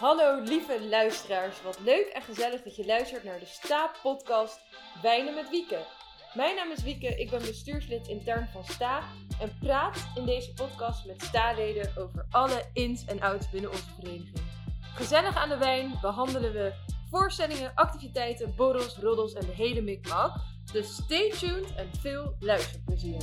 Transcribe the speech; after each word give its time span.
Hallo 0.00 0.40
lieve 0.42 0.86
luisteraars, 0.88 1.62
wat 1.62 1.78
leuk 1.84 2.06
en 2.06 2.22
gezellig 2.22 2.62
dat 2.62 2.76
je 2.76 2.86
luistert 2.86 3.24
naar 3.24 3.38
de 3.38 3.46
Sta-podcast 3.46 4.60
Wijnen 5.02 5.34
met 5.34 5.50
Wieke. 5.50 5.78
Mijn 6.34 6.56
naam 6.56 6.70
is 6.70 6.82
Wieke, 6.82 7.06
ik 7.06 7.30
ben 7.30 7.40
bestuurslid 7.40 8.08
intern 8.08 8.48
van 8.52 8.64
Sta 8.64 9.02
en 9.40 9.56
praat 9.60 10.06
in 10.14 10.24
deze 10.26 10.52
podcast 10.52 11.06
met 11.06 11.22
Sta-leden 11.22 11.92
over 11.96 12.26
alle 12.30 12.64
ins 12.72 13.04
en 13.04 13.20
outs 13.20 13.50
binnen 13.50 13.70
onze 13.70 13.90
vereniging. 14.00 14.40
Gezellig 14.80 15.36
aan 15.36 15.48
de 15.48 15.58
wijn 15.58 15.98
behandelen 16.00 16.52
we 16.52 16.72
voorstellingen, 17.10 17.72
activiteiten, 17.74 18.54
borrels, 18.56 18.96
roddels 18.96 19.32
en 19.32 19.46
de 19.46 19.52
hele 19.52 19.80
mikmak. 19.80 20.36
Dus 20.72 20.94
stay 20.94 21.30
tuned 21.30 21.74
en 21.74 21.90
veel 22.00 22.36
luisterplezier. 22.38 23.22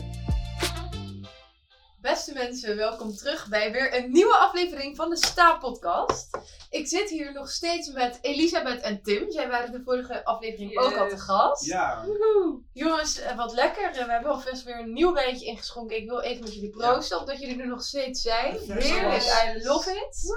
Beste 2.08 2.34
mensen, 2.34 2.76
welkom 2.76 3.16
terug 3.16 3.48
bij 3.48 3.72
weer 3.72 3.96
een 3.96 4.12
nieuwe 4.12 4.36
aflevering 4.36 4.96
van 4.96 5.10
de 5.10 5.18
Sta-podcast. 5.18 6.38
Ik 6.70 6.88
zit 6.88 7.10
hier 7.10 7.34
nog 7.34 7.50
steeds 7.50 7.92
met 7.92 8.20
Elisabeth 8.22 8.82
en 8.82 9.02
Tim. 9.02 9.32
Zij 9.32 9.48
waren 9.48 9.72
de 9.72 9.82
vorige 9.84 10.26
aflevering 10.26 10.78
ook 10.78 10.96
al 10.96 11.08
te 11.10 11.18
gast. 11.18 11.66
Ja, 11.66 12.04
Woehoe. 12.06 12.62
Jongens, 12.74 13.20
eh, 13.20 13.36
wat 13.38 13.54
lekker. 13.54 13.84
Eh, 13.84 14.06
We 14.06 14.12
hebben 14.12 14.32
alvast 14.32 14.64
weer 14.64 14.80
een 14.80 14.94
nieuw 14.94 15.14
wijntje 15.14 15.46
ingeschonken. 15.46 15.98
Ik 15.98 16.10
wil 16.10 16.20
even 16.22 16.44
met 16.44 16.54
jullie 16.54 16.70
proosten, 16.70 17.20
omdat 17.20 17.40
jullie 17.40 17.62
er 17.62 17.68
nog 17.68 17.84
steeds 17.84 18.22
zijn. 18.22 18.58
Heerlijk. 18.60 19.24
I 19.24 19.64
love 19.64 19.92
it. 19.92 20.36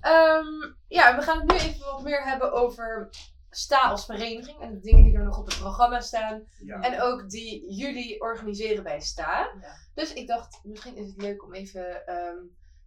Ehm, 0.00 0.72
ja, 0.88 1.16
we 1.16 1.22
gaan 1.22 1.38
het 1.38 1.50
nu 1.50 1.56
even 1.56 1.86
wat 1.86 2.02
meer 2.02 2.24
hebben 2.24 2.52
over 2.52 3.10
Sta 3.50 3.78
als 3.78 4.04
vereniging. 4.04 4.60
En 4.60 4.72
de 4.72 4.80
dingen 4.80 5.04
die 5.04 5.14
er 5.16 5.24
nog 5.24 5.38
op 5.38 5.46
het 5.46 5.58
programma 5.58 6.00
staan. 6.00 6.42
ja. 6.58 6.80
En 6.80 7.00
ook 7.02 7.30
die 7.30 7.74
jullie 7.74 8.20
organiseren 8.20 8.82
bij 8.82 9.00
Sta. 9.00 9.38
Ja. 9.60 9.76
Dus 9.94 10.12
ik 10.12 10.26
dacht, 10.26 10.60
misschien 10.62 10.96
is 10.96 11.06
het 11.06 11.22
leuk 11.22 11.44
om 11.44 11.54
even... 11.54 12.06
ehm, 12.06 12.36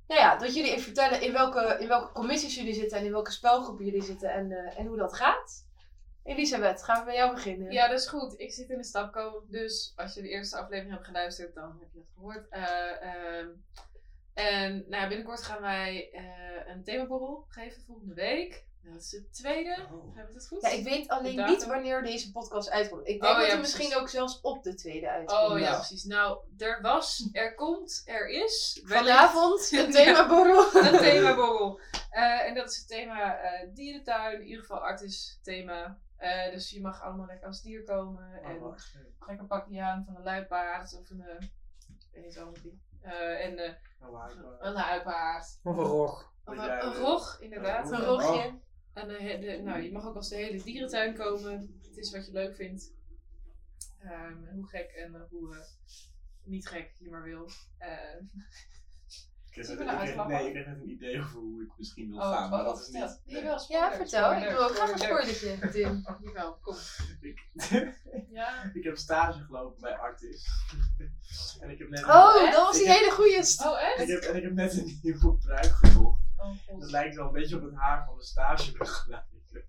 nou 0.07 0.21
ja, 0.21 0.37
dat 0.37 0.55
jullie 0.55 0.71
even 0.71 0.83
vertellen 0.83 1.21
in 1.21 1.31
welke, 1.31 1.77
in 1.79 1.87
welke 1.87 2.11
commissies 2.13 2.55
jullie 2.55 2.73
zitten. 2.73 2.97
En 2.97 3.05
in 3.05 3.11
welke 3.11 3.31
spelgroepen 3.31 3.85
jullie 3.85 4.03
zitten. 4.03 4.31
En, 4.33 4.51
eh, 4.51 4.79
en 4.79 4.85
hoe 4.85 4.97
dat 4.97 5.13
gaat. 5.13 5.69
Elisabeth, 6.23 6.83
gaan 6.83 6.99
we 6.99 7.05
bij 7.05 7.15
jou 7.15 7.33
beginnen? 7.33 7.71
Ja, 7.71 7.87
dat 7.87 7.99
is 7.99 8.07
goed. 8.07 8.39
Ik 8.39 8.51
zit 8.53 8.69
in 8.69 8.77
de 8.77 8.83
stapco, 8.83 9.45
dus 9.49 9.93
als 9.95 10.13
je 10.13 10.21
de 10.21 10.29
eerste 10.29 10.57
aflevering 10.57 10.93
hebt 10.93 11.05
geluisterd, 11.05 11.53
dan 11.55 11.77
heb 11.79 11.89
je 11.93 11.99
het 11.99 12.09
gehoord. 12.13 12.49
Eh, 12.49 13.01
ehm, 13.01 13.47
en 14.33 14.71
nou 14.87 15.01
ja, 15.01 15.07
binnenkort 15.07 15.41
gaan 15.41 15.61
wij 15.61 16.09
eh, 16.11 16.73
een 16.73 16.83
themaborrel 16.83 17.45
geven 17.47 17.81
volgende 17.81 18.13
week. 18.13 18.65
Dat 18.83 19.01
is 19.01 19.09
de 19.09 19.29
tweede. 19.29 19.71
Oh. 19.91 20.15
Hebben 20.15 20.33
we 20.33 20.39
het 20.39 20.47
goed? 20.47 20.61
Ja, 20.61 20.69
ik 20.69 20.83
weet 20.83 21.07
alleen 21.07 21.45
niet 21.45 21.65
wanneer 21.65 22.03
deze 22.03 22.31
podcast 22.31 22.69
uitkomt. 22.69 23.07
Ik 23.07 23.21
denk 23.21 23.33
Oh, 23.33 23.37
dat 23.37 23.45
ja, 23.45 23.51
hij 23.51 23.59
misschien 23.61 23.85
precies. 23.85 24.01
ook 24.01 24.09
zelfs 24.09 24.41
op 24.41 24.63
de 24.63 24.73
tweede 24.73 25.09
uitkomt. 25.09 25.51
Oh 25.51 25.59
ja, 25.59 25.73
precies. 25.75 26.03
Nou, 26.03 26.39
er 26.57 26.81
was, 26.81 27.29
er 27.31 27.55
komt, 27.55 28.01
er 28.05 28.27
is. 28.29 28.81
Vanavond 28.83 29.69
een 29.71 29.85
Ja. 29.85 29.91
themaborrel. 29.91 30.75
Een 30.75 30.97
themaborrel. 30.99 31.79
Eh, 32.09 32.45
en 32.47 32.55
dat 32.55 32.69
is 32.69 32.77
het 32.77 32.87
thema 32.87 33.35
eh, 33.37 33.69
dierentuin, 33.73 34.39
in 34.41 34.45
ieder 34.45 34.59
geval 34.61 34.79
artis 34.79 35.39
thema. 35.43 35.97
Eh, 36.17 36.51
dus 36.51 36.69
je 36.69 36.81
mag 36.81 37.01
allemaal 37.01 37.25
lekker 37.25 37.47
als 37.47 37.61
dier 37.61 37.83
komen. 37.83 38.41
en 38.43 38.55
Oh, 38.55 38.61
wacht 38.61 38.87
even. 38.87 39.13
lekker 39.27 39.45
pakje 39.45 39.81
aan 39.81 40.03
van 40.05 40.15
een 40.15 40.23
luipaard 40.23 40.93
of 40.99 41.09
een. 41.09 41.23
ik 42.11 42.33
weet 42.33 42.63
niet. 42.63 42.73
Eh, 43.01 43.45
en 43.45 43.59
Oh, 44.01 44.29
ik- 44.31 44.37
een 44.59 44.71
luipaard. 44.73 45.59
Of 45.63 45.77
een 45.77 45.83
rog. 45.83 46.33
Of 46.45 46.57
een, 46.57 46.85
een 46.85 46.93
rog, 46.95 47.37
inderdaad. 47.39 47.91
een 47.91 47.93
Een 47.99 48.05
rog. 48.05 48.21
rogje. 48.21 48.59
En 48.93 49.07
de, 49.07 49.21
he- 49.21 49.39
de- 49.39 49.61
nou, 49.63 49.81
je 49.81 49.91
mag 49.91 50.05
ook 50.05 50.15
als 50.15 50.29
de 50.29 50.35
hele 50.35 50.63
dierentuin 50.63 51.15
komen. 51.15 51.79
Het 51.87 51.97
is 51.97 52.11
wat 52.11 52.25
je 52.25 52.31
leuk 52.31 52.55
vindt. 52.55 52.91
Ehm, 53.99 54.43
en 54.47 54.55
hoe 54.55 54.67
gek 54.67 54.91
en 54.91 55.15
eh, 55.15 55.21
hoe 55.29 55.55
eh, 55.55 55.61
niet 56.43 56.67
gek 56.67 56.91
je 56.99 57.09
maar 57.09 57.23
wil. 57.23 57.49
Eh, 57.77 57.89
Ik 59.53 59.67
nou 59.67 60.27
Nee, 60.27 60.45
ik 60.47 60.51
kreeg 60.53 60.65
net 60.65 60.81
een 60.81 60.89
idee 60.89 61.19
over 61.19 61.39
hoe 61.39 61.61
ik 61.63 61.69
misschien 61.77 62.09
wil 62.09 62.17
oh, 62.17 62.29
gaan, 62.31 62.49
maar 62.49 62.59
oh, 62.59 62.65
dat 62.65 62.79
is 62.79 62.87
niet... 62.87 63.19
nee. 63.25 63.43
Ja, 63.67 63.91
vertel. 63.95 64.33
Ik 64.33 64.49
wil 64.49 64.67
graag 64.67 64.91
een 64.91 64.97
spoiler. 64.97 65.33
spoilertje, 65.35 65.69
Tim. 65.71 66.05
Jawel, 66.25 66.57
kom. 66.61 66.75
Ik, 67.21 67.47
Ja. 68.37 68.71
ik 68.73 68.83
heb 68.83 68.97
stage 68.97 69.39
gelopen 69.43 69.81
bij 69.81 69.97
Artis. 69.97 70.47
en 71.61 71.69
ik 71.69 71.77
heb 71.79 71.89
net... 71.89 72.03
Oh, 72.03 72.51
dat 72.51 72.53
was 72.55 72.77
die 72.77 72.87
heb- 72.87 72.97
hele 72.97 73.11
goede 73.11 73.55
Oh, 73.65 73.81
echt? 73.81 73.99
Ik 73.99 74.07
heb, 74.07 74.21
en 74.21 74.35
ik 74.35 74.43
heb 74.43 74.53
net 74.53 74.73
een 74.77 74.99
nieuwe 75.01 75.35
pruik 75.37 75.65
gekocht. 75.65 76.20
Oh, 76.41 76.79
Dat 76.79 76.91
lijkt 76.91 77.15
wel 77.15 77.25
een 77.25 77.31
beetje 77.33 77.55
op 77.55 77.61
het 77.61 77.75
haar 77.75 78.05
van 78.05 78.17
de 78.17 78.23
stagebegeleider. 78.23 79.29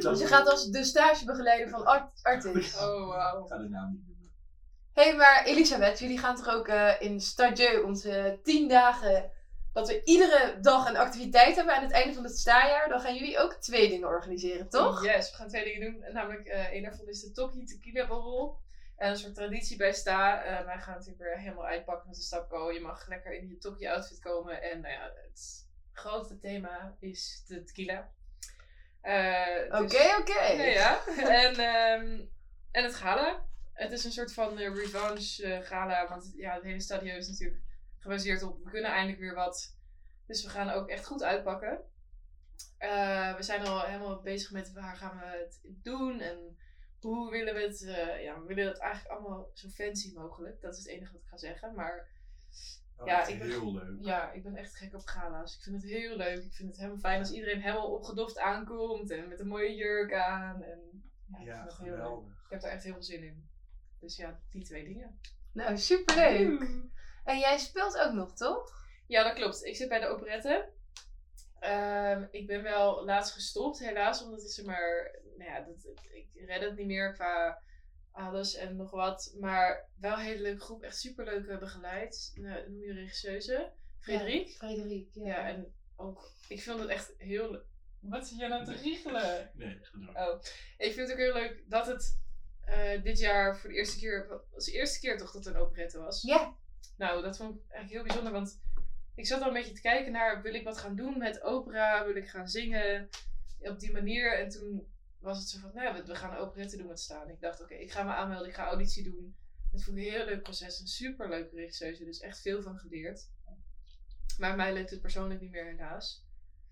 Dus 0.00 0.18
je 0.18 0.26
gaat 0.26 0.50
als 0.50 0.70
de 0.70 0.84
stagebegeleider 0.84 1.68
van 1.68 1.84
Art 1.84 2.22
Artis. 2.22 2.76
Oh, 2.76 3.08
wauw. 3.08 3.42
Ik 3.42 3.48
ga 3.48 3.58
de 3.58 3.68
naam 3.68 3.90
niet 3.90 4.06
noemen. 4.06 4.32
Hé, 4.92 5.02
hey, 5.02 5.16
maar 5.16 5.44
Elisabeth, 5.44 5.98
jullie 5.98 6.18
gaan 6.18 6.36
toch 6.36 6.48
ook 6.48 6.68
eh, 6.68 7.00
in 7.00 7.20
Stadieu 7.20 7.82
onze 7.82 8.38
tien 8.42 8.68
dagen... 8.68 9.32
Dat 9.72 9.88
we 9.88 10.04
iedere 10.04 10.58
dag 10.60 10.88
een 10.88 10.96
activiteit 10.96 11.56
hebben 11.56 11.76
aan 11.76 11.82
het 11.82 11.92
einde 11.92 12.14
van 12.14 12.24
het 12.24 12.38
staarjaar. 12.38 12.88
Dan 12.88 13.00
gaan 13.00 13.14
jullie 13.14 13.38
ook 13.38 13.52
twee 13.52 13.88
dingen 13.88 14.08
organiseren, 14.08 14.68
toch? 14.68 15.04
Yes, 15.04 15.30
we 15.30 15.36
gaan 15.36 15.48
twee 15.48 15.64
dingen 15.64 15.92
doen. 15.92 16.12
Namelijk, 16.12 16.46
eh 16.46 16.72
een 16.72 16.82
daarvan 16.82 17.08
is 17.08 17.20
de 17.20 17.30
Tokkie 17.32 17.64
Tequila 17.64 18.06
Borrel. 18.06 18.58
En 18.96 19.10
een 19.10 19.16
soort 19.16 19.34
traditie 19.34 19.76
bij 19.76 19.92
Sta. 19.92 20.42
Eh, 20.42 20.64
wij 20.64 20.78
gaan 20.78 20.94
natuurlijk 20.94 21.22
weer 21.22 21.38
helemaal 21.38 21.66
uitpakken 21.66 22.08
met 22.08 22.16
de 22.16 22.22
stapco. 22.22 22.72
Je 22.72 22.80
mag 22.80 23.08
lekker 23.08 23.34
in 23.34 23.48
je 23.48 23.58
Tokkie 23.58 23.90
outfit 23.90 24.18
komen. 24.18 24.62
En 24.62 24.80
nou 24.80 24.94
ja, 24.94 25.12
het 25.28 25.68
grote 25.92 26.38
thema 26.38 26.96
is 27.00 27.44
de 27.46 27.64
tequila. 27.64 28.12
Eh, 29.00 29.64
Oké, 29.68 29.86
dus- 29.86 30.16
oké. 30.18 30.40
Ja, 30.40 30.64
ja. 30.64 31.06
En, 31.44 31.54
ehm, 31.54 32.24
en 32.70 32.84
het 32.84 32.94
gala. 32.94 33.46
Het 33.72 33.92
is 33.92 34.04
een 34.04 34.12
soort 34.12 34.32
van 34.32 34.58
eh, 34.58 34.74
revenge 34.74 35.42
eh, 35.42 35.66
gala. 35.66 36.08
Want 36.08 36.32
ja, 36.36 36.54
het 36.54 36.62
hele 36.62 36.80
stadion 36.80 37.16
is 37.16 37.28
natuurlijk 37.28 37.62
gebaseerd 37.98 38.42
op... 38.42 38.64
We 38.64 38.70
kunnen 38.70 38.90
eindelijk 38.90 39.20
weer 39.20 39.34
wat. 39.34 39.76
Dus 40.26 40.42
we 40.42 40.48
gaan 40.50 40.70
ook 40.70 40.88
echt 40.88 41.06
goed 41.06 41.22
uitpakken. 41.22 41.80
We 43.36 43.36
zijn 43.42 43.66
al 43.66 43.82
helemaal 43.82 44.20
bezig 44.20 44.50
met 44.50 44.72
waar 44.72 44.96
gaan 44.96 45.18
we 45.18 45.24
het 45.24 45.60
doen. 45.62 46.20
En 46.20 46.58
hoe 47.10 47.30
willen 47.30 47.54
we 47.54 47.60
het... 47.60 47.82
eh, 47.82 48.22
ja, 48.22 48.40
we 48.40 48.54
willen 48.54 48.72
het 48.72 48.80
eigenlijk 48.80 49.14
allemaal 49.14 49.50
zo 49.54 49.68
fancy 49.68 50.12
mogelijk. 50.14 50.60
Dat 50.60 50.72
is 50.72 50.78
het 50.78 50.88
enige 50.88 51.12
wat 51.12 51.20
ik 51.20 51.26
ga 51.28 51.36
zeggen. 51.36 51.74
Maar 51.74 52.12
Oh, 52.98 53.06
Ja, 53.06 53.18
dat 53.18 53.26
is 53.28 53.32
ik 53.32 53.38
ben- 53.40 53.48
heel 53.48 53.72
leuk. 53.74 53.96
ja, 54.04 54.32
ik 54.32 54.42
ben 54.42 54.56
echt 54.56 54.74
gek 54.76 54.94
op 54.94 55.04
gala's. 55.04 55.56
Ik 55.56 55.62
vind 55.62 55.82
het 55.82 55.90
heel 55.90 56.16
leuk. 56.16 56.44
Ik 56.44 56.52
vind 56.52 56.68
het 56.68 56.76
helemaal 56.78 56.98
fijn 56.98 57.18
als 57.18 57.32
iedereen 57.32 57.60
helemaal 57.60 57.92
opgedoft 57.92 58.38
aankomt. 58.38 59.10
En 59.10 59.28
met 59.28 59.40
een 59.40 59.46
mooie 59.46 59.74
jurk 59.74 60.12
aan. 60.12 60.62
En 60.62 61.02
ja, 61.26 61.38
ik 61.38 61.46
Ja, 61.46 61.56
vind 61.58 61.70
het 61.70 61.78
heel 61.78 61.86
leuk. 61.86 61.94
geweldig. 61.96 62.32
Ik 62.44 62.50
heb 62.50 62.62
er 62.62 62.68
echt 62.70 62.84
heel 62.84 62.92
veel 62.92 63.02
zin 63.02 63.22
in. 63.22 63.48
Dus 64.00 64.16
ja, 64.16 64.40
die 64.50 64.64
twee 64.64 64.84
dingen. 64.84 65.18
Nou, 65.52 65.76
superleuk. 65.78 66.60
En 67.24 67.38
jij 67.38 67.58
speelt 67.58 67.98
ook 67.98 68.12
nog, 68.12 68.34
toch? 68.34 68.72
Ja, 69.06 69.22
dat 69.22 69.34
klopt. 69.34 69.64
Ik 69.64 69.76
zit 69.76 69.88
bij 69.88 70.00
de 70.00 70.06
operette. 70.06 70.68
Ehm, 71.64 72.24
ik 72.30 72.46
ben 72.46 72.62
wel 72.62 73.04
laatst 73.04 73.32
gestopt, 73.32 73.78
helaas, 73.78 74.22
omdat 74.22 74.42
ik 74.42 74.50
zeg 74.50 74.64
maar, 74.64 75.18
nou 75.36 75.50
ja, 75.50 75.60
dat, 75.60 75.86
ik 76.12 76.28
red 76.34 76.60
het 76.60 76.76
niet 76.76 76.86
meer 76.86 77.12
qua 77.12 77.62
alles 78.12 78.54
en 78.54 78.76
nog 78.76 78.90
wat. 78.90 79.34
Maar 79.40 79.88
wel 80.00 80.12
een 80.12 80.24
hele 80.24 80.42
leuke 80.42 80.60
groep, 80.60 80.82
echt 80.82 80.98
superleuk 80.98 81.58
begeleid. 81.58 82.32
Nou, 82.34 82.70
noem 82.70 82.82
je 82.82 82.92
regisseuse? 82.92 83.72
Frederik. 83.98 84.46
Ja, 84.46 84.54
Frederik, 84.54 85.08
ja. 85.12 85.26
Ja. 85.26 85.48
en 85.48 85.74
ook, 85.96 86.30
ik 86.48 86.62
vind 86.62 86.78
het 86.78 86.88
echt 86.88 87.14
heel 87.18 87.62
Wat 88.00 88.28
zie 88.28 88.40
je 88.40 88.48
nou 88.48 88.64
te 88.64 88.74
riegelen? 88.74 89.50
Nee. 89.54 89.80
Oh, 90.14 90.40
ik 90.78 90.92
vind 90.92 91.08
het 91.08 91.12
ook 91.12 91.24
heel 91.24 91.34
leuk 91.34 91.64
dat 91.68 91.86
het 91.86 92.20
eh, 92.60 93.02
dit 93.02 93.18
jaar 93.18 93.58
voor 93.58 93.70
de 93.70 93.76
eerste 93.76 93.98
keer, 93.98 94.42
was 94.52 94.64
de 94.64 94.72
eerste 94.72 95.00
keer 95.00 95.18
toch 95.18 95.32
dat 95.32 95.46
er 95.46 95.54
een 95.54 95.60
operette 95.60 95.98
was. 95.98 96.22
Ja. 96.22 96.56
Nou, 96.96 97.22
dat 97.22 97.36
vond 97.36 97.54
ik 97.54 97.60
eigenlijk 97.70 97.92
heel 97.92 98.02
bijzonder, 98.02 98.32
want 98.32 98.60
ik 99.14 99.26
zat 99.26 99.40
al 99.40 99.46
een 99.48 99.52
beetje 99.52 99.72
te 99.74 99.80
kijken 99.80 100.12
naar, 100.12 100.42
wil 100.42 100.54
ik 100.54 100.64
wat 100.64 100.78
gaan 100.78 100.96
doen 100.96 101.18
met 101.18 101.42
opera? 101.42 102.04
Wil 102.06 102.16
ik 102.16 102.28
gaan 102.28 102.48
zingen? 102.48 103.08
Op 103.60 103.80
die 103.80 103.92
manier. 103.92 104.38
En 104.38 104.48
toen 104.48 104.92
was 105.20 105.38
het 105.38 105.48
zo 105.48 105.58
van, 105.58 105.70
nou 105.74 105.86
ja, 105.96 106.04
we- 106.04 106.14
gaan 106.14 106.30
een 106.30 106.36
operette 106.38 106.76
doen 106.76 106.86
met 106.86 107.00
staan. 107.00 107.28
Ik 107.28 107.40
dacht, 107.40 107.60
oké, 107.62 107.74
ik 107.74 107.90
ga 107.92 108.02
me 108.02 108.12
aanmelden, 108.12 108.48
ik 108.48 108.54
ga 108.54 108.64
auditie 108.66 109.04
doen. 109.04 109.36
Het 109.72 109.84
vond 109.84 109.96
ik 109.98 110.04
een 110.04 110.10
heel 110.10 110.24
leuk 110.24 110.42
proces, 110.42 110.80
een 110.80 110.86
super 110.86 111.28
leuke 111.28 111.54
regisseuse, 111.56 112.04
dus 112.04 112.20
echt 112.20 112.40
veel 112.40 112.62
van 112.62 112.78
geleerd. 112.78 113.28
Maar 114.38 114.56
mij 114.56 114.72
lukt 114.74 114.90
het 114.90 115.00
persoonlijk 115.00 115.40
niet 115.40 115.50
meer 115.50 115.64
helaas. 115.66 116.24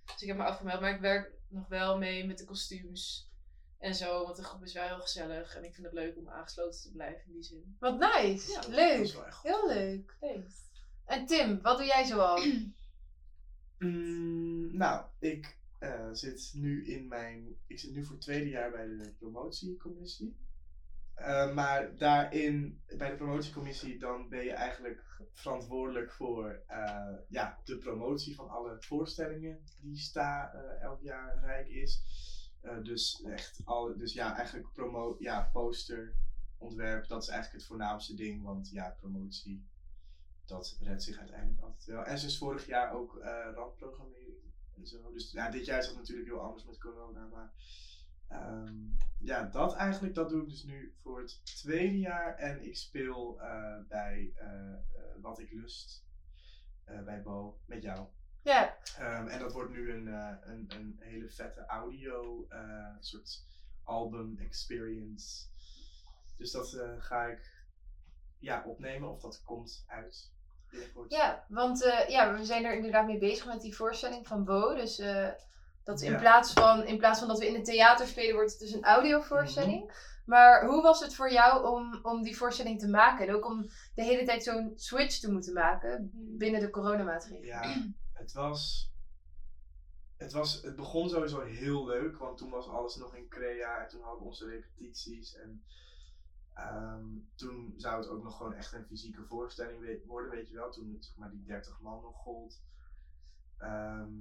Dus 0.04 0.22
ik 0.22 0.28
heb 0.28 0.36
me 0.36 0.42
afgemeld, 0.44 0.80
maar 0.80 0.94
ik 0.94 1.00
werk 1.00 1.32
nog 1.48 1.68
wel 1.68 1.98
mee 1.98 2.26
met 2.26 2.38
de 2.38 2.44
kostuums 2.44 3.30
en 3.78 3.94
zo, 3.94 4.24
want 4.24 4.36
de 4.36 4.44
groep 4.44 4.62
is 4.64 4.72
wel 4.72 4.86
heel 4.86 5.00
gezellig. 5.00 5.56
En 5.56 5.64
ik 5.64 5.74
vind 5.74 5.86
het 5.86 5.94
leuk 5.94 6.16
om 6.16 6.28
aangesloten 6.28 6.80
te 6.82 6.92
blijven 6.92 7.24
in 7.26 7.32
die 7.32 7.42
zin. 7.42 7.76
Wat 7.80 7.98
nice. 7.98 8.50
Ja, 8.52 8.60
leuk. 8.68 8.98
Heel 9.42 9.68
leuk. 9.68 10.16
Thanks. 10.20 10.54
En 11.04 11.26
Tim, 11.26 11.60
wat 11.62 11.76
doe 11.78 11.86
jij 11.86 12.04
zoal? 12.04 12.38
Mm, 13.78 14.76
nou, 14.76 15.04
ik 15.18 15.58
eh, 15.78 16.08
zit 16.12 16.52
nu 16.54 16.86
in 16.86 17.08
mijn. 17.08 17.56
Ik 17.66 17.78
zit 17.78 17.94
nu 17.94 18.04
voor 18.04 18.14
het 18.14 18.24
tweede 18.24 18.48
jaar 18.48 18.70
bij 18.70 18.86
de 18.86 19.14
promotiecommissie. 19.18 20.36
Eh, 21.14 21.54
maar 21.54 21.96
daarin, 21.96 22.80
bij 22.96 23.10
de 23.10 23.16
promotiecommissie, 23.16 23.98
dan 23.98 24.28
ben 24.28 24.44
je 24.44 24.52
eigenlijk 24.52 25.04
verantwoordelijk 25.32 26.12
voor 26.12 26.62
eh, 26.66 27.14
ja, 27.28 27.58
de 27.64 27.78
promotie 27.78 28.34
van 28.34 28.48
alle 28.48 28.76
voorstellingen 28.80 29.62
die 29.80 29.96
sta 29.96 30.52
elk 30.80 31.00
jaar 31.00 31.38
rijk 31.44 31.68
is. 31.68 32.02
Dus 32.82 33.22
echt 33.22 33.60
alle, 33.64 33.96
dus 33.96 34.12
ja, 34.12 34.36
eigenlijk 34.36 34.72
promo, 34.72 35.16
ja, 35.18 35.48
poster, 35.52 36.14
ontwerp, 36.58 37.08
dat 37.08 37.22
is 37.22 37.28
eigenlijk 37.28 37.58
het 37.58 37.68
voornaamste 37.68 38.14
ding. 38.14 38.42
Want 38.42 38.70
ja, 38.70 38.96
promotie, 39.00 39.66
dat 40.44 40.76
redt 40.80 41.02
zich 41.02 41.18
uiteindelijk 41.18 41.60
altijd 41.62 41.84
wel. 41.84 42.04
En 42.04 42.18
sinds 42.18 42.38
vorig 42.38 42.66
jaar 42.66 42.92
ook 42.92 43.16
eh 43.18 43.48
randprogrammering 43.54 44.36
en 44.74 44.86
zo. 44.86 45.12
Dus 45.12 45.32
ja, 45.32 45.50
dit 45.50 45.64
jaar 45.64 45.78
is 45.78 45.86
dat 45.86 45.96
natuurlijk 45.96 46.28
heel 46.28 46.40
anders 46.40 46.64
met 46.64 46.78
corona. 46.78 47.26
Maar 47.26 47.52
ehm, 48.28 48.76
ja, 49.18 49.42
dat 49.44 49.74
eigenlijk, 49.74 50.14
dat 50.14 50.28
doe 50.28 50.42
ik 50.42 50.48
dus 50.48 50.64
nu 50.64 50.94
voor 51.02 51.20
het 51.20 51.40
tweede 51.44 51.98
jaar. 51.98 52.36
En 52.36 52.64
ik 52.64 52.76
speel 52.76 53.40
eh, 53.40 53.78
bij 53.88 54.32
eh, 54.36 54.74
Wat 55.20 55.38
ik 55.38 55.52
lust, 55.52 56.04
eh, 56.84 57.02
bij 57.02 57.22
Bo, 57.22 57.60
met 57.66 57.82
jou. 57.82 58.08
Ja, 58.42 58.76
Ehm, 58.98 59.26
en 59.26 59.38
dat 59.38 59.52
wordt 59.52 59.70
nu 59.70 59.92
een, 59.92 60.08
eh, 60.08 60.36
een, 60.40 60.70
een 60.74 60.96
hele 60.98 61.28
vette 61.28 61.66
audio, 61.66 62.46
eh, 62.48 62.96
soort 63.00 63.44
album 63.84 64.38
experience. 64.38 65.46
Dus 66.36 66.50
dat 66.50 66.72
eh, 66.74 66.94
ga 66.98 67.26
ik 67.26 67.61
ja, 68.42 68.62
opnemen 68.66 69.10
of 69.10 69.20
dat 69.20 69.42
komt 69.44 69.84
uit 69.86 70.30
binnenkort. 70.70 71.10
ja 71.12 71.44
want 71.48 71.82
eh, 71.82 72.08
ja, 72.08 72.34
we 72.34 72.44
zijn 72.44 72.64
er 72.64 72.74
inderdaad 72.74 73.06
mee 73.06 73.18
bezig 73.18 73.46
met 73.46 73.60
die 73.60 73.76
voorstelling 73.76 74.26
van 74.26 74.44
Bo. 74.44 74.74
Dus 74.74 74.98
eh, 74.98 75.28
dat 75.84 76.00
in, 76.00 76.12
Ja. 76.12 76.18
plaats 76.18 76.52
van, 76.52 76.86
in 76.86 76.98
plaats 76.98 77.18
van 77.18 77.28
dat 77.28 77.38
we 77.38 77.46
in 77.48 77.54
het 77.54 77.64
theater 77.64 78.06
spelen, 78.06 78.34
wordt 78.34 78.50
het 78.50 78.60
dus 78.60 78.72
een 78.72 78.84
audiovoorstelling. 78.84 79.84
Mhm. 79.84 79.92
Maar 80.24 80.66
hoe 80.66 80.82
was 80.82 81.00
het 81.00 81.14
voor 81.14 81.32
jou 81.32 81.66
om, 81.66 81.98
om 82.02 82.22
die 82.22 82.36
voorstelling 82.36 82.80
te 82.80 82.88
maken? 82.88 83.26
En 83.28 83.34
ook 83.34 83.44
om 83.46 83.62
de 83.94 84.02
hele 84.02 84.24
tijd 84.24 84.42
zo'n 84.42 84.72
switch 84.76 85.18
te 85.18 85.32
moeten 85.32 85.52
maken 85.52 86.10
binnen 86.14 86.60
de 86.60 86.70
coronamaatregelen? 86.70 87.46
Ja, 87.46 87.90
het 88.12 88.32
was. 88.32 88.90
Het, 90.16 90.32
was, 90.32 90.62
het 90.62 90.76
begon 90.76 91.08
sowieso 91.08 91.40
heel 91.40 91.86
leuk, 91.86 92.16
want 92.18 92.38
toen 92.38 92.50
was 92.50 92.68
alles 92.68 92.96
nog 92.96 93.14
in 93.16 93.28
Crea 93.28 93.82
en 93.82 93.88
toen 93.88 94.00
hadden 94.02 94.20
we 94.20 94.26
onze 94.26 94.46
repetities. 94.46 95.34
En 95.36 95.62
ehm, 96.54 97.04
toen 97.34 97.74
zou 97.76 98.00
het 98.00 98.08
ook 98.08 98.22
nog 98.22 98.36
gewoon 98.36 98.54
echt 98.54 98.72
een 98.72 98.86
fysieke 98.86 99.24
voorstelling 99.24 100.06
worden, 100.06 100.30
weet 100.30 100.48
je 100.48 100.54
wel. 100.54 100.70
Toen 100.70 100.96
zeg 101.00 101.16
maar, 101.16 101.30
die 101.30 101.44
30 101.44 101.80
man 101.80 102.02
nog 102.02 102.16
gold. 102.16 102.62
Ehm, 103.58 104.12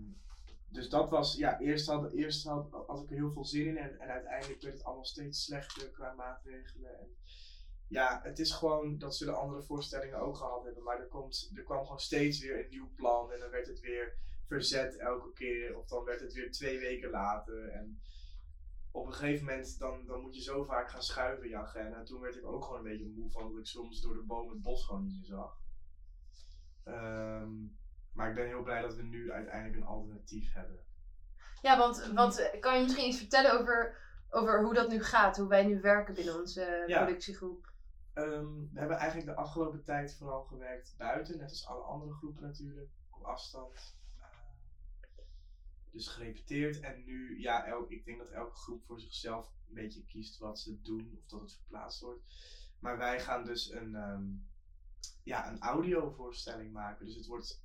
dus 0.67 0.89
dat 0.89 1.09
was, 1.09 1.35
ja, 1.35 1.59
eerst, 1.59 1.87
had, 1.87 2.11
eerst 2.11 2.45
had, 2.45 2.71
had 2.87 3.03
ik 3.03 3.09
er 3.09 3.15
heel 3.15 3.31
veel 3.31 3.45
zin 3.45 3.67
in 3.67 3.77
en, 3.77 3.99
en 3.99 4.09
uiteindelijk 4.09 4.61
werd 4.61 4.73
het 4.73 4.83
allemaal 4.83 5.05
steeds 5.05 5.43
slechter 5.43 5.89
qua 5.89 6.13
maatregelen. 6.13 6.99
En, 6.99 7.15
ja, 7.87 8.19
het 8.23 8.39
is 8.39 8.51
gewoon, 8.51 8.97
dat 8.97 9.15
zullen 9.15 9.37
andere 9.37 9.63
voorstellingen 9.63 10.19
ook 10.19 10.37
gehad 10.37 10.63
hebben, 10.63 10.83
maar 10.83 10.99
er, 10.99 11.07
komt, 11.07 11.51
er 11.55 11.63
kwam 11.63 11.81
gewoon 11.81 11.99
steeds 11.99 12.39
weer 12.39 12.63
een 12.63 12.69
nieuw 12.69 12.91
plan 12.95 13.31
en 13.31 13.39
dan 13.39 13.49
werd 13.49 13.67
het 13.67 13.79
weer 13.79 14.17
verzet 14.47 14.97
elke 14.97 15.33
keer, 15.33 15.77
of 15.77 15.87
dan 15.87 16.03
werd 16.03 16.19
het 16.19 16.33
weer 16.33 16.51
twee 16.51 16.79
weken 16.79 17.09
later. 17.09 17.69
En 17.69 18.01
op 18.91 19.05
een 19.05 19.13
gegeven 19.13 19.45
moment, 19.45 19.79
dan, 19.79 20.05
dan 20.05 20.21
moet 20.21 20.35
je 20.35 20.41
zo 20.41 20.63
vaak 20.63 20.89
gaan 20.89 21.03
schuiven 21.03 21.43
in 21.43 21.49
je 21.49 21.57
agenda. 21.57 21.97
En 21.97 22.05
toen 22.05 22.21
werd 22.21 22.35
ik 22.35 22.45
ook 22.45 22.63
gewoon 22.63 22.77
een 22.77 22.91
beetje 22.91 23.13
moe 23.15 23.29
van 23.31 23.49
dat 23.49 23.59
ik 23.59 23.65
soms 23.65 24.01
door 24.01 24.13
de 24.13 24.23
bomen 24.23 24.53
het 24.53 24.61
bos 24.61 24.85
gewoon 24.85 25.03
niet 25.03 25.13
meer 25.15 25.25
zag. 25.25 25.59
Ehm, 26.83 27.51
maar 28.13 28.29
ik 28.29 28.35
ben 28.35 28.45
heel 28.47 28.63
blij 28.63 28.81
dat 28.81 28.95
we 28.95 29.03
nu 29.03 29.31
uiteindelijk 29.31 29.75
een 29.81 29.87
alternatief 29.87 30.53
hebben. 30.53 30.79
Ja, 31.61 31.77
want, 31.77 32.11
want 32.13 32.39
eh, 32.39 32.59
kan 32.61 32.75
je 32.77 32.83
misschien 32.83 33.07
iets 33.07 33.17
vertellen 33.17 33.59
over, 33.59 33.97
over 34.29 34.63
hoe 34.63 34.73
dat 34.73 34.89
nu 34.89 35.03
gaat? 35.03 35.37
Hoe 35.37 35.47
wij 35.47 35.65
nu 35.65 35.81
werken 35.81 36.13
binnen 36.13 36.39
onze 36.39 36.63
eh, 36.63 36.87
Ja. 36.87 37.03
productiegroep? 37.03 37.69
Ehm, 38.13 38.45
we 38.73 38.79
hebben 38.79 38.97
eigenlijk 38.97 39.29
de 39.29 39.35
afgelopen 39.35 39.83
tijd 39.83 40.15
vooral 40.17 40.43
gewerkt 40.43 40.95
buiten, 40.97 41.37
net 41.37 41.49
als 41.49 41.65
alle 41.65 41.81
andere 41.83 42.13
groepen 42.13 42.41
natuurlijk, 42.43 42.89
op 43.09 43.23
afstand. 43.23 43.95
Dus 45.91 46.07
gerepeteerd 46.07 46.79
en 46.79 47.03
nu, 47.03 47.39
ja, 47.39 47.65
elk, 47.65 47.89
ik 47.89 48.05
denk 48.05 48.17
dat 48.17 48.29
elke 48.29 48.55
groep 48.55 48.83
voor 48.83 48.99
zichzelf 48.99 49.51
een 49.67 49.73
beetje 49.73 50.03
kiest 50.05 50.37
wat 50.37 50.59
ze 50.59 50.81
doen 50.81 51.13
of 51.17 51.25
dat 51.25 51.39
het 51.39 51.53
verplaatst 51.53 51.99
wordt. 51.99 52.21
Maar 52.79 52.97
wij 52.97 53.19
gaan 53.19 53.43
dus 53.43 53.71
een, 53.71 53.95
ehm, 53.95 54.25
ja, 55.23 55.47
een 55.47 55.59
audiovoorstelling 55.59 56.71
maken. 56.71 57.05
Dus 57.05 57.15
het 57.15 57.25
wordt 57.25 57.61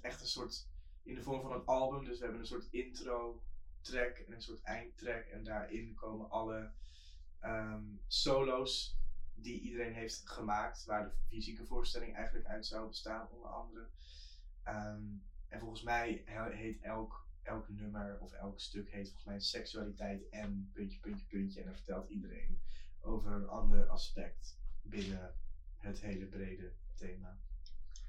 echt 0.00 0.20
een 0.20 0.26
soort, 0.26 0.68
in 1.02 1.14
de 1.14 1.22
vorm 1.22 1.40
van 1.40 1.52
een 1.52 1.64
album. 1.64 2.04
Dus 2.04 2.16
we 2.16 2.22
hebben 2.22 2.40
een 2.40 2.46
soort 2.46 2.66
intro 2.70 3.42
track 3.80 4.18
en 4.18 4.32
een 4.32 4.42
soort 4.42 4.60
eindtrack. 4.62 5.24
En 5.24 5.44
daarin 5.44 5.94
komen 5.94 6.28
alle 6.28 6.72
ehm, 7.38 7.84
solo's 8.06 8.96
die 9.34 9.60
iedereen 9.60 9.92
heeft 9.92 10.28
gemaakt, 10.28 10.84
waar 10.84 11.02
de 11.02 11.12
fysieke 11.28 11.64
voorstelling 11.64 12.14
eigenlijk 12.14 12.46
uit 12.46 12.66
zou 12.66 12.86
bestaan, 12.86 13.28
onder 13.28 13.48
andere. 13.50 13.88
Ehm, 14.62 15.02
en 15.48 15.58
volgens 15.58 15.82
mij 15.82 16.22
he- 16.24 16.50
heet 16.54 16.80
elk, 16.80 17.23
elk 17.44 17.68
nummer 17.68 18.18
of 18.20 18.32
elk 18.32 18.60
stuk 18.60 18.90
heet 18.90 19.06
volgens 19.06 19.24
mij 19.24 19.40
seksualiteit 19.40 20.28
en 20.28 20.70
puntje, 20.72 21.00
puntje, 21.00 21.26
puntje. 21.26 21.60
En 21.60 21.66
dan 21.66 21.74
vertelt 21.74 22.08
iedereen 22.08 22.60
over 23.00 23.32
een 23.32 23.48
ander 23.48 23.86
aspect 23.86 24.58
binnen 24.82 25.34
het 25.76 26.00
hele 26.00 26.26
brede 26.26 26.72
thema. 26.94 27.38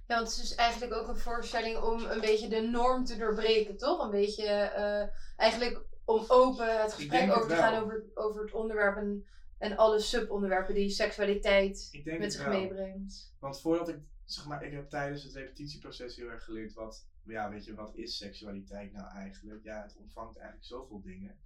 Ja, 0.07 0.15
want 0.15 0.27
het 0.27 0.37
is 0.37 0.49
dus 0.49 0.55
eigenlijk 0.55 0.93
ook 0.93 1.07
een 1.07 1.17
voorstelling 1.17 1.77
om 1.77 2.05
een 2.05 2.21
beetje 2.21 2.47
de 2.47 2.61
norm 2.61 3.05
te 3.05 3.17
doorbreken, 3.17 3.77
toch? 3.77 4.03
Een 4.03 4.11
beetje 4.11 4.47
eh, 4.47 5.07
eigenlijk 5.35 5.85
om 6.05 6.25
open 6.27 6.81
het 6.81 6.93
gesprek 6.93 7.29
over 7.29 7.41
te 7.41 7.47
wel. 7.47 7.57
gaan 7.57 7.83
over, 7.83 8.03
over 8.13 8.41
het 8.41 8.53
onderwerp 8.53 8.97
en, 8.97 9.25
en 9.57 9.77
alle 9.77 9.99
subonderwerpen 9.99 10.73
die 10.73 10.89
seksualiteit 10.89 12.01
met 12.03 12.33
zich 12.33 12.47
meebrengt. 12.47 13.33
Want 13.39 13.61
voordat 13.61 13.89
ik, 13.89 13.97
zeg 14.23 14.45
maar, 14.45 14.63
ik 14.63 14.71
heb 14.71 14.89
tijdens 14.89 15.23
het 15.23 15.33
repetitieproces 15.33 16.15
heel 16.15 16.29
erg 16.29 16.43
geleerd 16.43 16.73
wat, 16.73 17.07
ja, 17.33 17.49
weet 17.49 17.63
je, 17.63 17.73
wat 17.73 17.93
is 17.93 18.17
seksualiteit 18.17 18.91
nou 18.91 19.07
eigenlijk? 19.07 19.63
Ja, 19.63 19.81
het 19.81 19.95
omvangt 19.95 20.35
eigenlijk 20.35 20.67
zoveel 20.67 21.01
dingen. 21.01 21.37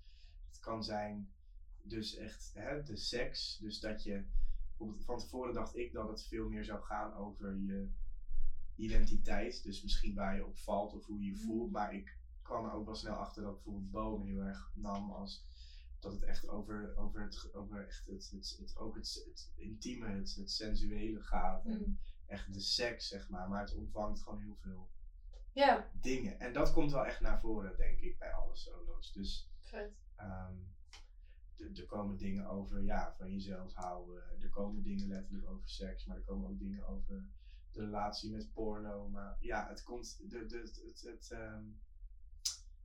Het 0.48 0.60
kan 0.60 0.84
zijn, 0.84 1.30
dus 1.82 2.16
echt, 2.16 2.52
hè, 2.54 2.84
de 2.84 2.96
seks. 2.96 3.58
Dus 3.58 3.80
dat 3.80 4.04
je, 4.04 4.24
van 4.98 5.18
tevoren 5.18 5.54
dacht 5.54 5.76
ik 5.76 5.92
dat 5.92 6.08
het 6.08 6.24
veel 6.24 6.48
meer 6.48 6.64
zou 6.64 6.82
gaan 6.82 7.14
over 7.14 7.58
je 7.58 7.90
identiteit. 8.76 9.64
Dus 9.64 9.82
misschien 9.82 10.14
waar 10.14 10.36
je 10.36 10.46
op 10.46 10.58
valt 10.58 10.94
of 10.94 11.06
hoe 11.06 11.20
je 11.20 11.26
je 11.26 11.36
voelt. 11.36 11.72
Maar 11.72 11.94
ik 11.94 12.18
kwam 12.42 12.66
er 12.66 12.72
ook 12.72 12.86
wel 12.86 12.96
snel 12.96 13.16
achter 13.16 13.44
dat 13.44 13.54
bijvoorbeeld 13.54 13.92
Bo 13.92 14.18
me 14.18 14.26
heel 14.26 14.42
erg 14.42 14.72
nam 14.74 15.12
als 15.12 15.44
dat 16.00 16.12
het 16.12 16.24
echt 16.24 16.48
over, 16.48 16.98
over, 16.98 17.22
het, 17.22 17.54
over 17.54 17.86
echt 17.86 18.06
het, 18.06 18.30
het, 18.32 18.56
het, 18.60 18.78
ook 18.78 18.96
het, 18.96 19.24
het 19.26 19.52
intieme, 19.56 20.08
het, 20.08 20.36
het 20.36 20.52
sensuele 20.52 21.22
gaat. 21.22 21.66
En 21.66 21.80
Mm. 21.80 22.00
echt 22.26 22.54
de 22.54 22.60
seks, 22.60 23.08
zeg 23.08 23.30
maar. 23.30 23.50
Maar 23.50 23.60
het 23.60 23.74
omvangt 23.74 24.22
gewoon 24.22 24.42
heel 24.42 24.56
veel 24.56 24.90
Ja, 25.54 25.90
dingen. 26.02 26.40
En 26.40 26.54
dat 26.54 26.72
komt 26.72 26.92
wel 26.92 27.06
echt 27.06 27.20
naar 27.20 27.40
voren, 27.40 27.78
denk 27.78 28.00
ik, 28.00 28.18
bij 28.18 28.32
alle 28.32 28.56
solo's. 28.56 29.12
Dus 29.14 29.50
ehm, 30.16 30.54
er 31.76 31.86
komen 31.86 32.18
dingen 32.18 32.46
over 32.46 32.84
ja, 32.84 33.14
van 33.18 33.32
jezelf 33.32 33.74
houden. 33.74 34.24
Er 34.42 34.50
komen 34.50 34.84
dingen 34.84 35.08
letterlijk 35.08 35.50
over 35.50 35.70
seks. 35.70 36.06
Maar 36.06 36.16
er 36.16 36.24
komen 36.24 36.50
ook 36.50 36.60
dingen 36.60 36.88
over 36.88 37.26
de 37.72 37.82
relatie 37.82 38.32
met 38.32 38.54
porno. 38.54 39.08
Maar 39.08 39.38
ja, 39.40 39.68
het 39.68 39.84
komt. 39.84 40.30
De, 40.30 40.46
de, 40.46 40.58
het, 40.58 40.82
het, 40.86 41.02
het, 41.02 41.32
ehm, 41.32 41.64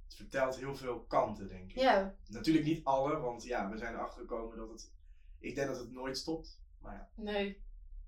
het 0.04 0.14
vertelt 0.14 0.56
heel 0.56 0.76
veel 0.76 1.00
kanten, 1.00 1.48
denk 1.48 1.70
ik. 1.70 1.78
ja. 1.78 2.14
Natuurlijk 2.26 2.66
niet 2.66 2.84
alle, 2.84 3.18
want 3.18 3.42
ja, 3.42 3.70
we 3.70 3.76
zijn 3.76 3.94
erachter 3.94 4.20
gekomen 4.20 4.56
dat 4.56 4.68
het. 4.68 4.92
Ik 5.38 5.54
denk 5.54 5.68
dat 5.68 5.78
het 5.78 5.90
nooit 5.90 6.18
stopt. 6.18 6.60
Maar 6.78 6.94
ja. 6.94 7.08
Nee, 7.22 7.62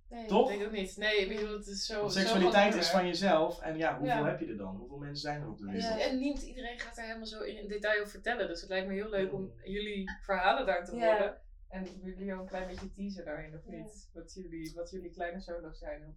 Nee. 0.08 0.26
Toch? 0.26 0.50
ik 0.50 0.58
denk 0.58 0.68
ook 0.70 0.76
niet. 0.76 0.96
Nee, 0.96 1.16
ik 1.16 1.28
bedoel, 1.36 1.56
het 1.56 1.66
is 1.66 1.86
zo. 1.86 2.00
Want 2.00 2.12
seksualiteit 2.12 2.74
is 2.74 2.90
van 2.90 3.06
jezelf. 3.06 3.60
En 3.60 3.76
ja, 3.76 3.98
hoeveel 3.98 4.16
Ja. 4.16 4.26
heb 4.28 4.40
je 4.40 4.46
er 4.46 4.56
dan? 4.56 4.76
Hoeveel 4.76 4.98
mensen 4.98 5.16
zijn 5.20 5.40
er 5.42 5.48
op 5.48 5.58
de 5.58 5.64
wereld? 5.64 5.82
Ja. 5.82 6.00
En 6.00 6.18
niet 6.18 6.42
iedereen 6.42 6.78
gaat 6.80 6.96
daar 6.96 7.04
helemaal 7.04 7.26
zo 7.26 7.40
in 7.42 7.68
detail 7.68 7.98
over 8.00 8.10
vertellen. 8.10 8.48
Dus 8.48 8.60
het 8.60 8.70
lijkt 8.70 8.86
me 8.88 8.94
heel 8.94 9.08
leuk 9.10 9.32
om 9.32 9.40
Mm. 9.40 9.52
jullie 9.64 10.10
verhalen 10.22 10.66
daar 10.66 10.84
te 10.84 10.96
Ja. 10.96 11.12
horen. 11.12 11.40
En 11.68 11.86
jullie 12.02 12.34
ook 12.34 12.40
een 12.40 12.46
klein 12.46 12.66
beetje 12.68 12.92
teasen 12.92 13.24
daarin, 13.24 13.54
of 13.54 13.60
Ja. 13.64 13.70
niet? 13.76 14.10
Wat, 14.12 14.32
jullie, 14.34 14.72
wat 14.74 14.90
jullie 14.90 15.10
kleine 15.10 15.40
solo's 15.40 15.78
zijn. 15.78 16.16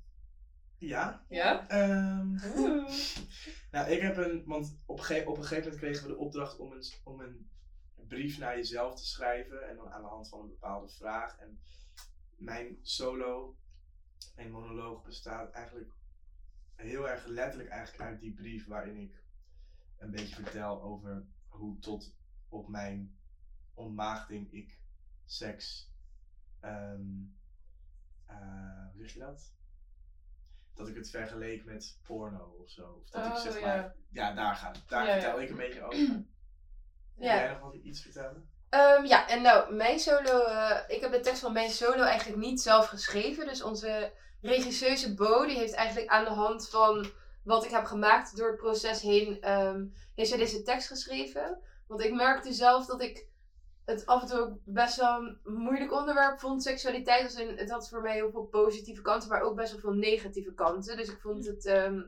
Ja. 0.77 1.25
Ja? 1.29 1.67
Ehm, 1.67 2.31
nou, 3.71 3.89
ik 3.89 4.01
heb 4.01 4.17
een. 4.17 4.43
Want 4.45 4.79
op 4.85 4.97
een, 4.97 5.03
ge- 5.03 5.23
op 5.25 5.37
een 5.37 5.43
gegeven 5.43 5.63
moment 5.63 5.81
kregen 5.81 6.07
we 6.07 6.13
de 6.13 6.17
opdracht 6.19 6.59
om 6.59 6.71
een, 6.71 6.83
om 7.03 7.19
een 7.21 7.49
brief 8.07 8.39
naar 8.39 8.55
jezelf 8.55 8.95
te 8.99 9.05
schrijven. 9.05 9.69
En 9.69 9.75
dan 9.75 9.89
aan 9.91 10.01
de 10.01 10.07
hand 10.07 10.29
van 10.29 10.39
een 10.39 10.47
bepaalde 10.49 10.89
vraag. 10.89 11.37
En 11.39 11.59
mijn 12.37 12.77
solo, 12.81 13.55
mijn 14.39 14.51
monoloog 14.51 15.03
bestaat 15.03 15.51
eigenlijk 15.51 15.91
heel 16.75 17.09
erg 17.09 17.25
letterlijk 17.25 17.69
eigenlijk 17.69 18.03
uit 18.03 18.19
die 18.19 18.33
brief 18.33 18.67
waarin 18.67 18.97
ik 18.97 19.23
een 19.97 20.11
beetje 20.11 20.35
vertel 20.35 20.81
over 20.81 21.25
hoe 21.47 21.79
tot 21.79 22.13
op 22.49 22.67
mijn 22.67 23.17
ontmaagding 23.73 24.53
ik 24.53 24.79
seks. 25.25 25.87
eh, 26.59 26.95
hoe 28.91 28.97
zeg 29.01 29.13
je 29.13 29.19
dat? 29.19 29.53
Dat 30.73 30.87
ik 30.87 30.95
het 30.95 31.09
vergeleek 31.09 31.65
met 31.65 31.97
porno 32.03 32.45
of 32.61 32.69
zo. 32.69 33.01
Of 33.03 33.09
dat 33.09 33.25
ik 33.25 33.31
Oh, 33.31 33.37
zeg 33.41 33.59
ja. 33.59 33.65
maar. 33.65 33.95
Ja, 34.09 34.33
daar 34.33 34.55
gaat 34.55 34.81
Daar 34.87 35.05
Ja, 35.07 35.15
ja. 35.15 35.21
vertel 35.21 35.41
ik 35.41 35.49
een 35.49 35.55
beetje 35.55 35.81
over. 35.83 35.97
Wil 35.97 36.25
Ja. 37.27 37.35
jij 37.35 37.49
nog 37.51 37.59
wat 37.59 37.73
iets 37.73 38.01
vertellen? 38.01 38.49
Ehm, 38.69 39.05
ja, 39.05 39.27
en 39.29 39.41
nou, 39.41 39.73
mijn 39.75 39.99
solo, 39.99 40.43
eh, 40.43 40.79
ik 40.95 41.01
heb 41.01 41.11
de 41.11 41.19
tekst 41.19 41.39
van 41.41 41.53
mijn 41.53 41.69
solo 41.69 42.03
eigenlijk 42.03 42.41
niet 42.41 42.61
zelf 42.61 42.87
geschreven. 42.87 43.47
Dus 43.47 43.61
onze 43.63 44.13
regisseuse 44.41 45.13
Bo, 45.13 45.45
die 45.45 45.57
heeft 45.57 45.73
eigenlijk 45.73 46.09
aan 46.09 46.23
de 46.23 46.29
hand 46.29 46.69
van 46.69 47.05
wat 47.43 47.65
ik 47.65 47.71
heb 47.71 47.85
gemaakt 47.85 48.37
door 48.37 48.47
het 48.47 48.57
proces 48.57 49.01
heen, 49.01 49.41
ehm, 49.41 49.85
heeft 50.15 50.29
zij 50.29 50.37
deze 50.37 50.61
tekst 50.61 50.87
geschreven. 50.87 51.59
Want 51.87 52.01
ik 52.01 52.13
merkte 52.13 52.53
zelf 52.53 52.85
dat 52.85 53.01
ik 53.01 53.27
het 53.85 54.05
af 54.05 54.21
en 54.21 54.27
toe 54.27 54.39
ook 54.39 54.57
best 54.65 54.95
wel 54.95 55.17
een 55.17 55.39
moeilijk 55.43 55.93
onderwerp 55.93 56.39
vond, 56.39 56.63
seksualiteit. 56.63 57.23
Als 57.23 57.35
in, 57.35 57.57
het 57.57 57.71
had 57.71 57.89
voor 57.89 58.01
mij 58.01 58.13
heel 58.13 58.31
veel 58.31 58.45
positieve 58.45 59.01
kanten, 59.01 59.29
maar 59.29 59.41
ook 59.41 59.55
best 59.55 59.71
wel 59.71 59.81
veel 59.81 59.93
negatieve 59.93 60.53
kanten. 60.53 60.97
Dus 60.97 61.09
ik 61.09 61.19
vond 61.21 61.45
het, 61.45 61.65
ehm, 61.65 62.01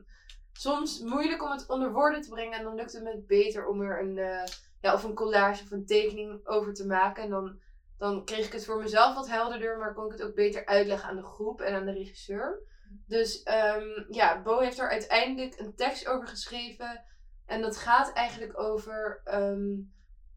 soms 0.52 1.00
moeilijk 1.00 1.42
om 1.42 1.50
het 1.50 1.66
onder 1.68 1.92
woorden 1.92 2.20
te 2.20 2.28
brengen. 2.28 2.58
En 2.58 2.64
dan 2.64 2.74
lukt 2.74 2.92
het 2.92 3.02
me 3.02 3.24
beter 3.26 3.66
om 3.66 3.80
er 3.80 4.00
een, 4.00 4.18
eh, 4.18 4.44
ja, 4.80 4.94
of 4.94 5.04
een 5.04 5.14
collage 5.14 5.64
of 5.64 5.70
een 5.70 5.86
tekening 5.86 6.46
over 6.46 6.74
te 6.74 6.86
maken. 6.86 7.22
En 7.22 7.30
dan, 7.30 7.60
dan 8.02 8.24
kreeg 8.24 8.46
ik 8.46 8.52
het 8.52 8.64
voor 8.64 8.82
mezelf 8.82 9.14
wat 9.14 9.28
helderder, 9.28 9.78
maar 9.78 9.94
kon 9.94 10.04
ik 10.04 10.12
het 10.12 10.22
ook 10.22 10.34
beter 10.34 10.66
uitleggen 10.66 11.08
aan 11.08 11.16
de 11.16 11.22
groep 11.22 11.60
en 11.60 11.74
aan 11.74 11.84
de 11.84 11.92
regisseur. 11.92 12.62
Dus 13.06 13.42
ehm, 13.42 14.04
ja, 14.08 14.42
Bo 14.42 14.58
heeft 14.58 14.78
er 14.78 14.90
uiteindelijk 14.90 15.58
een 15.58 15.74
tekst 15.74 16.06
over 16.06 16.28
geschreven. 16.28 17.04
En 17.46 17.62
dat 17.62 17.76
gaat 17.76 18.12
eigenlijk 18.12 18.58
over 18.58 19.20
ehm, 19.24 19.80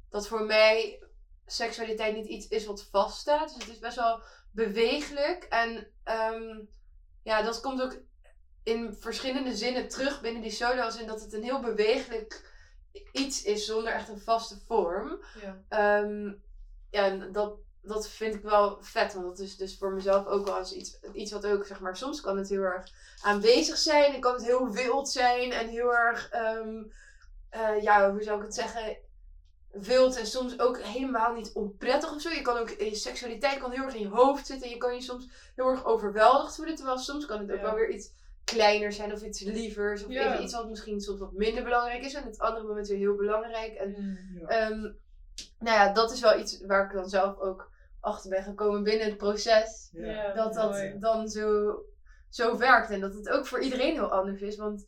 dat 0.10 0.28
voor 0.28 0.44
mij 0.44 1.04
seksualiteit 1.46 2.16
niet 2.16 2.28
iets 2.28 2.48
is 2.48 2.66
wat 2.66 2.88
vaststaat. 2.92 3.54
Dus 3.54 3.64
het 3.64 3.74
is 3.74 3.80
best 3.80 3.96
wel 3.96 4.24
bewegelijk. 4.52 5.44
En 5.44 5.92
ehm, 6.04 6.62
ja, 7.24 7.42
dat 7.42 7.62
komt 7.62 7.82
ook 7.82 7.98
in 8.64 8.94
verschillende 8.94 9.56
zinnen 9.56 9.88
terug 9.88 10.22
binnen 10.22 10.42
die 10.42 10.52
solo's. 10.52 11.00
En 11.00 11.08
dat 11.08 11.22
het 11.22 11.34
een 11.34 11.44
heel 11.44 11.62
bewegelijk 11.62 12.54
iets 13.12 13.44
is 13.44 13.66
zonder 13.66 13.94
echt 13.94 14.10
een 14.10 14.20
vaste 14.20 14.58
vorm. 14.66 15.24
Ja. 15.42 15.64
En 17.04 17.32
dat, 17.32 17.58
dat 17.82 18.10
vind 18.10 18.36
ik 18.36 18.42
wel 18.42 18.78
vet. 18.82 19.14
Want 19.14 19.26
dat 19.26 19.40
is 19.40 19.58
dus 19.58 19.78
voor 19.78 19.94
mezelf 19.94 20.26
ook 20.26 20.46
wel 20.46 20.58
eens 20.58 20.74
iets, 20.74 21.00
iets 21.14 21.32
wat 21.32 21.46
ook, 21.46 21.66
zeg 21.66 21.80
maar, 21.80 21.98
soms 21.98 22.22
kan 22.22 22.38
het 22.38 22.50
heel 22.50 22.62
erg 22.62 22.88
aanwezig 23.22 23.78
zijn. 23.78 24.14
En 24.14 24.20
kan 24.20 24.34
het 24.34 24.46
heel 24.46 24.70
wild 24.72 25.10
zijn 25.10 25.52
en 25.52 25.68
heel 25.68 25.96
erg, 25.96 26.30
ehm, 26.30 26.84
eh, 27.50 27.82
ja, 27.82 28.12
hoe 28.12 28.24
zou 28.24 28.38
ik 28.40 28.46
het 28.46 28.54
zeggen? 28.56 28.98
Wild 29.72 30.16
en 30.18 30.26
soms 30.26 30.60
ook 30.60 30.80
helemaal 30.82 31.34
niet 31.34 31.54
onprettig 31.54 32.14
of 32.14 32.22
zo. 32.22 32.30
Je 32.30 32.42
kan 32.42 32.58
ook, 32.58 32.70
je 32.70 32.96
seksualiteit 32.96 33.60
kan 33.60 33.72
heel 33.72 33.84
erg 33.84 33.94
in 33.96 34.02
je 34.02 34.08
hoofd 34.08 34.46
zitten. 34.46 34.68
En 34.68 34.74
je 34.74 34.80
kan 34.80 34.94
je 34.96 35.02
soms 35.02 35.30
heel 35.56 35.68
erg 35.68 35.86
overweldigd 35.86 36.56
voelen. 36.56 36.76
Terwijl 36.76 36.98
soms 36.98 37.26
kan 37.26 37.40
het 37.40 37.52
ook 37.52 37.58
Ja. 37.58 37.62
wel 37.64 37.76
weer 37.76 37.90
iets 37.90 38.12
kleiner 38.44 38.92
zijn 38.92 39.14
of 39.14 39.22
iets 39.24 39.42
lievers. 39.42 40.04
Of 40.06 40.12
Ja. 40.12 40.32
even 40.32 40.44
iets 40.44 40.54
wat 40.54 40.70
misschien 40.70 41.02
soms 41.02 41.20
wat 41.20 41.32
minder 41.32 41.64
belangrijk 41.64 42.04
is. 42.04 42.14
En 42.14 42.24
het 42.24 42.40
andere 42.40 42.68
moment 42.68 42.88
weer 42.88 42.98
heel 42.98 43.16
belangrijk. 43.16 43.74
En 43.74 43.90
Mm. 43.90 44.18
Ja. 44.40 44.48
Ehm, 44.48 44.92
nou 45.60 45.78
ja, 45.78 45.94
dat 45.94 46.12
is 46.12 46.20
wel 46.20 46.40
iets 46.40 46.66
waar 46.66 46.86
ik 46.86 46.92
dan 46.92 47.10
zelf 47.10 47.38
ook 47.40 47.72
achter 48.00 48.30
ben 48.30 48.44
gekomen 48.44 48.84
binnen 48.84 49.08
het 49.08 49.18
proces. 49.18 49.90
Ja. 49.92 50.34
Dat 50.34 50.54
dat 50.54 50.72
mooi. 50.72 51.00
dan 51.00 51.28
zo, 51.28 51.76
zo 52.30 52.58
werkt 52.58 52.90
en 52.90 53.00
dat 53.00 53.14
het 53.14 53.30
ook 53.30 53.46
voor 53.46 53.60
iedereen 53.60 53.94
heel 53.94 54.12
anders 54.12 54.42
is. 54.42 54.58
Want 54.58 54.86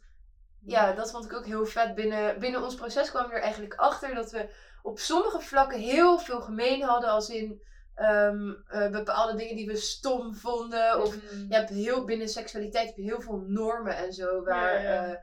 ja, 0.66 0.94
dat 0.94 1.12
vond 1.12 1.26
ik 1.26 1.34
ook 1.34 1.46
heel 1.46 1.66
vet. 1.66 1.96
Binnen, 1.96 2.40
binnen 2.40 2.64
ons 2.64 2.76
proces 2.76 3.10
kwamen 3.10 3.30
we 3.30 3.36
er 3.36 3.42
eigenlijk 3.42 3.74
achter 3.74 4.16
dat 4.16 4.32
we 4.32 4.50
op 4.82 5.00
sommige 5.00 5.40
vlakken 5.40 5.80
heel 5.80 6.20
veel 6.20 6.42
gemeen 6.42 6.82
hadden. 6.84 7.10
Als 7.10 7.30
in 7.30 7.62
ehm, 7.96 8.52
eh, 8.68 8.90
bepaalde 8.92 9.36
dingen 9.38 9.56
die 9.56 9.68
we 9.68 9.76
stom 9.76 10.36
vonden. 10.36 11.02
Of 11.02 11.16
Mm. 11.16 11.46
je 11.50 11.56
hebt 11.56 11.70
heel, 11.70 12.06
binnen 12.06 12.28
seksualiteit 12.30 12.88
heb 12.88 12.96
je 12.96 13.02
heel 13.04 13.22
veel 13.22 13.44
normen 13.48 13.96
en 13.96 14.14
zo. 14.14 14.44
Waar, 14.44 14.82
Ja, 14.84 14.92
ja. 14.94 15.06
eh, 15.06 15.18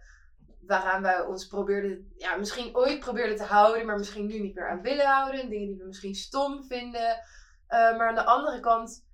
waaraan 0.67 1.03
wij 1.03 1.21
ons 1.21 1.47
probeerden, 1.47 2.13
ja, 2.17 2.37
misschien 2.37 2.77
ooit 2.77 2.99
probeerden 2.99 3.37
te 3.37 3.43
houden, 3.43 3.87
maar 3.87 3.99
misschien 3.99 4.27
nu 4.27 4.39
niet 4.39 4.55
meer 4.55 4.69
aan 4.69 4.83
willen 4.83 5.07
houden. 5.07 5.49
Dingen 5.49 5.69
die 5.69 5.77
we 5.77 5.87
misschien 5.87 6.15
stom 6.15 6.65
vinden. 6.65 7.19
Eh, 7.67 7.97
maar 7.97 8.09
aan 8.09 8.15
de 8.15 8.25
andere 8.25 8.61
kant, 8.61 9.07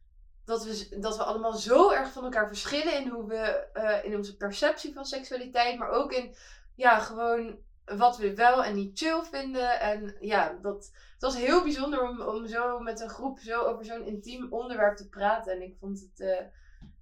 dat 0.44 0.64
we, 0.64 0.98
dat 1.00 1.16
we 1.16 1.22
allemaal 1.22 1.52
zo 1.52 1.90
erg 1.90 2.12
van 2.12 2.24
elkaar 2.24 2.48
verschillen 2.48 3.00
in 3.00 3.08
hoe 3.08 3.26
we, 3.26 3.68
eh, 3.72 4.04
in 4.04 4.16
onze 4.16 4.36
perceptie 4.36 4.92
van 4.92 5.04
seksualiteit, 5.04 5.78
maar 5.78 5.90
ook 5.90 6.12
in, 6.12 6.34
ja, 6.74 6.98
gewoon 6.98 7.58
wat 7.84 8.16
we 8.16 8.34
wel 8.34 8.64
en 8.64 8.74
niet 8.74 8.98
chill 8.98 9.22
vinden. 9.22 9.80
En 9.80 10.16
ja, 10.20 10.58
dat, 10.62 10.90
het 11.12 11.22
was 11.22 11.36
heel 11.36 11.62
bijzonder 11.62 12.08
om, 12.08 12.20
om 12.20 12.46
zo 12.46 12.78
met 12.78 13.00
een 13.00 13.08
groep 13.08 13.38
zo 13.38 13.62
over 13.62 13.84
zo'n 13.84 14.06
intiem 14.06 14.52
onderwerp 14.52 14.96
te 14.96 15.08
praten. 15.08 15.52
En 15.52 15.62
ik 15.62 15.76
vond 15.80 16.00
het 16.00 16.20
eh, 16.28 16.46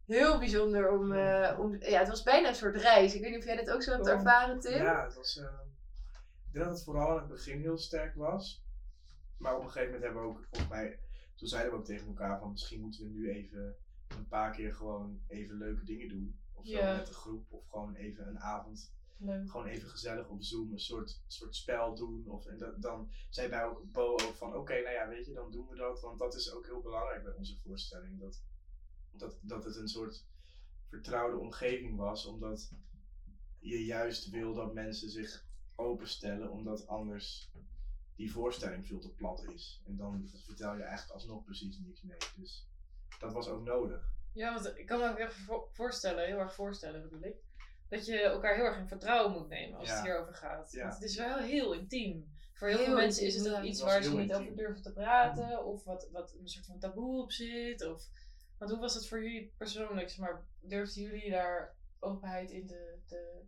heel 0.09 0.39
bijzonder 0.39 0.91
om, 0.91 1.13
eh, 1.13 1.59
om, 1.59 1.77
ja, 1.81 1.99
het 1.99 2.09
was 2.09 2.23
bijna 2.23 2.49
een 2.49 2.55
soort 2.55 2.77
reis. 2.77 3.15
Ik 3.15 3.21
weet 3.21 3.31
niet 3.31 3.39
of 3.39 3.45
jij 3.45 3.57
dat 3.65 3.71
ook 3.75 3.83
zo 3.83 3.93
hebt 3.93 4.07
ervaren, 4.07 4.61
Tim? 4.61 4.73
Ja, 4.83 5.05
het 5.05 5.15
was. 5.15 5.37
eh, 5.39 5.45
ik 6.47 6.53
denk 6.53 6.65
dat 6.65 6.75
het 6.75 6.85
vooral 6.85 7.13
in 7.13 7.19
het 7.19 7.29
begin 7.29 7.61
heel 7.61 7.79
sterk 7.79 8.15
was. 8.15 8.65
Maar 9.39 9.57
op 9.57 9.63
een 9.63 9.71
gegeven 9.71 9.87
moment 9.93 10.05
hebben 10.05 10.23
we 10.23 10.29
ook, 10.29 10.47
volgens 10.51 10.71
mij, 10.71 10.99
toen 11.37 11.49
zeiden 11.49 11.73
we 11.73 11.79
ook 11.79 11.85
tegen 11.85 12.07
elkaar 12.07 12.39
van 12.39 12.51
misschien 12.51 12.81
moeten 12.81 13.03
we 13.03 13.09
nu 13.11 13.31
even 13.31 13.77
een 14.09 14.29
paar 14.29 14.51
keer 14.53 14.75
gewoon 14.75 15.21
even 15.27 15.59
leuke 15.59 15.85
dingen 15.85 16.09
doen. 16.09 16.41
Of 16.53 16.67
zo 16.67 16.83
met 16.97 17.07
de 17.07 17.13
groep. 17.13 17.53
Of 17.53 17.69
gewoon 17.69 17.95
even 17.95 18.27
een 18.29 18.39
avond, 18.41 18.93
Leuk. 19.17 19.51
gewoon 19.51 19.67
even 19.67 19.89
gezellig 19.89 20.29
op 20.29 20.43
Zoom 20.43 20.73
een 20.73 20.79
soort, 20.81 21.23
soort 21.27 21.57
spel 21.57 21.95
doen. 21.95 22.25
Of, 22.29 22.47
en 22.47 22.59
dat, 22.59 22.83
dan 22.83 23.11
zei 23.29 23.49
bij 23.49 23.69
Bo 23.93 24.13
ook 24.13 24.35
van 24.35 24.55
oké, 24.55 24.73
nou 24.73 24.91
ja, 24.95 25.09
weet 25.09 25.27
je, 25.27 25.33
dan 25.33 25.51
doen 25.51 25.69
we 25.69 25.77
dat. 25.77 26.01
Want 26.01 26.19
dat 26.19 26.35
is 26.35 26.53
ook 26.53 26.67
heel 26.67 26.81
belangrijk 26.81 27.23
bij 27.23 27.33
onze 27.33 27.57
voorstelling. 27.59 28.21
Dat, 28.21 28.43
dat, 29.13 29.39
dat 29.43 29.65
het 29.65 29.77
een 29.77 29.89
soort 29.89 30.25
vertrouwde 30.89 31.37
omgeving 31.39 31.97
was. 31.97 32.27
Omdat 32.27 32.71
je 33.59 33.85
juist 33.85 34.31
wil 34.31 34.55
dat 34.55 34.75
mensen 34.75 35.11
zich 35.11 35.47
openstellen, 35.77 36.51
omdat 36.51 36.87
anders 36.87 37.51
die 38.17 38.33
voorstelling 38.33 38.87
veel 38.87 38.99
te 39.01 39.11
plat 39.15 39.45
is. 39.55 39.83
En 39.87 39.97
dan 39.97 40.29
vertel 40.45 40.77
je 40.77 40.83
eigenlijk 40.83 41.13
alsnog 41.15 41.45
precies 41.45 41.79
niks 41.79 42.03
mee. 42.03 42.17
Dus 42.37 42.67
dat 43.19 43.33
was 43.33 43.49
ook 43.49 43.65
nodig. 43.65 44.13
Ja, 44.33 44.55
want 44.55 44.79
ik 44.79 44.87
kan 44.87 44.99
me 44.99 45.09
ook 45.11 45.19
even 45.19 45.43
vo- 45.43 45.69
voorstellen, 45.73 46.27
heel 46.27 46.39
erg 46.39 46.55
voorstellen 46.55 47.03
bedoel 47.03 47.23
ik, 47.25 47.37
dat 47.89 48.07
je 48.07 48.21
elkaar 48.21 48.55
heel 48.55 48.65
erg 48.65 48.79
in 48.79 48.89
vertrouwen 48.89 49.33
moet 49.33 49.49
nemen 49.49 49.79
als 49.79 49.89
Ja. 49.89 49.95
het 49.95 50.05
hierover 50.05 50.35
gaat. 50.35 50.73
Ja. 50.73 50.83
Want 50.83 50.95
het 50.95 51.03
is 51.03 51.17
wel 51.17 51.39
heel 51.39 51.73
intiem. 51.73 52.37
Voor 52.53 52.69
heel, 52.69 52.77
Heel 52.77 52.87
veel 52.87 52.97
mensen 52.97 53.25
intiem, 53.25 53.45
is 53.45 53.51
het 53.53 53.65
iets 53.65 53.81
waar 53.81 54.03
ze 54.03 54.11
niet 54.11 54.19
intiem. 54.21 54.37
over 54.37 54.57
durven 54.57 54.83
te 54.83 54.93
praten, 54.93 55.65
of 55.65 55.85
wat, 55.85 56.09
wat 56.13 56.35
een 56.41 56.49
soort 56.49 56.67
van 56.67 56.79
taboe 56.79 57.23
op 57.23 57.33
zit. 57.33 57.85
Of, 57.87 58.09
want 58.59 58.71
hoe 58.71 58.81
was 58.81 58.95
het 58.95 59.09
voor 59.09 59.23
jullie 59.23 59.55
persoonlijk? 59.57 60.17
Maar, 60.19 60.47
durfden 60.61 61.03
jullie 61.03 61.31
daar 61.31 61.77
openheid 61.99 62.51
in 62.51 62.67
te, 62.67 62.99
te 63.07 63.43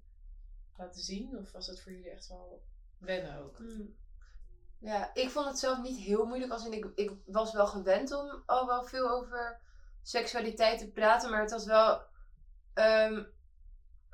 laten 0.77 1.01
zien? 1.01 1.39
Of 1.39 1.53
was 1.53 1.67
het 1.67 1.81
voor 1.83 1.93
jullie 1.93 2.11
echt 2.11 2.29
wel 2.29 2.63
wennen 2.99 3.39
ook? 3.39 3.57
Hmm. 3.57 3.95
Ja, 4.79 5.15
ik 5.15 5.31
vond 5.31 5.47
het 5.47 5.59
zelf 5.59 5.83
niet 5.83 5.99
heel 5.99 6.27
moeilijk. 6.27 6.53
Als 6.53 6.67
in, 6.67 6.73
ik, 6.73 6.87
ik 6.95 7.11
was 7.27 7.53
wel 7.53 7.67
gewend 7.67 8.13
om 8.13 8.43
al 8.47 8.67
wel 8.67 8.85
veel 8.85 9.11
over 9.11 9.61
seksualiteit 10.03 10.79
te 10.79 10.91
praten. 10.91 11.31
Maar 11.31 11.41
het 11.41 11.51
was 11.51 11.65
wel... 11.65 12.03
ehm, 12.75 13.25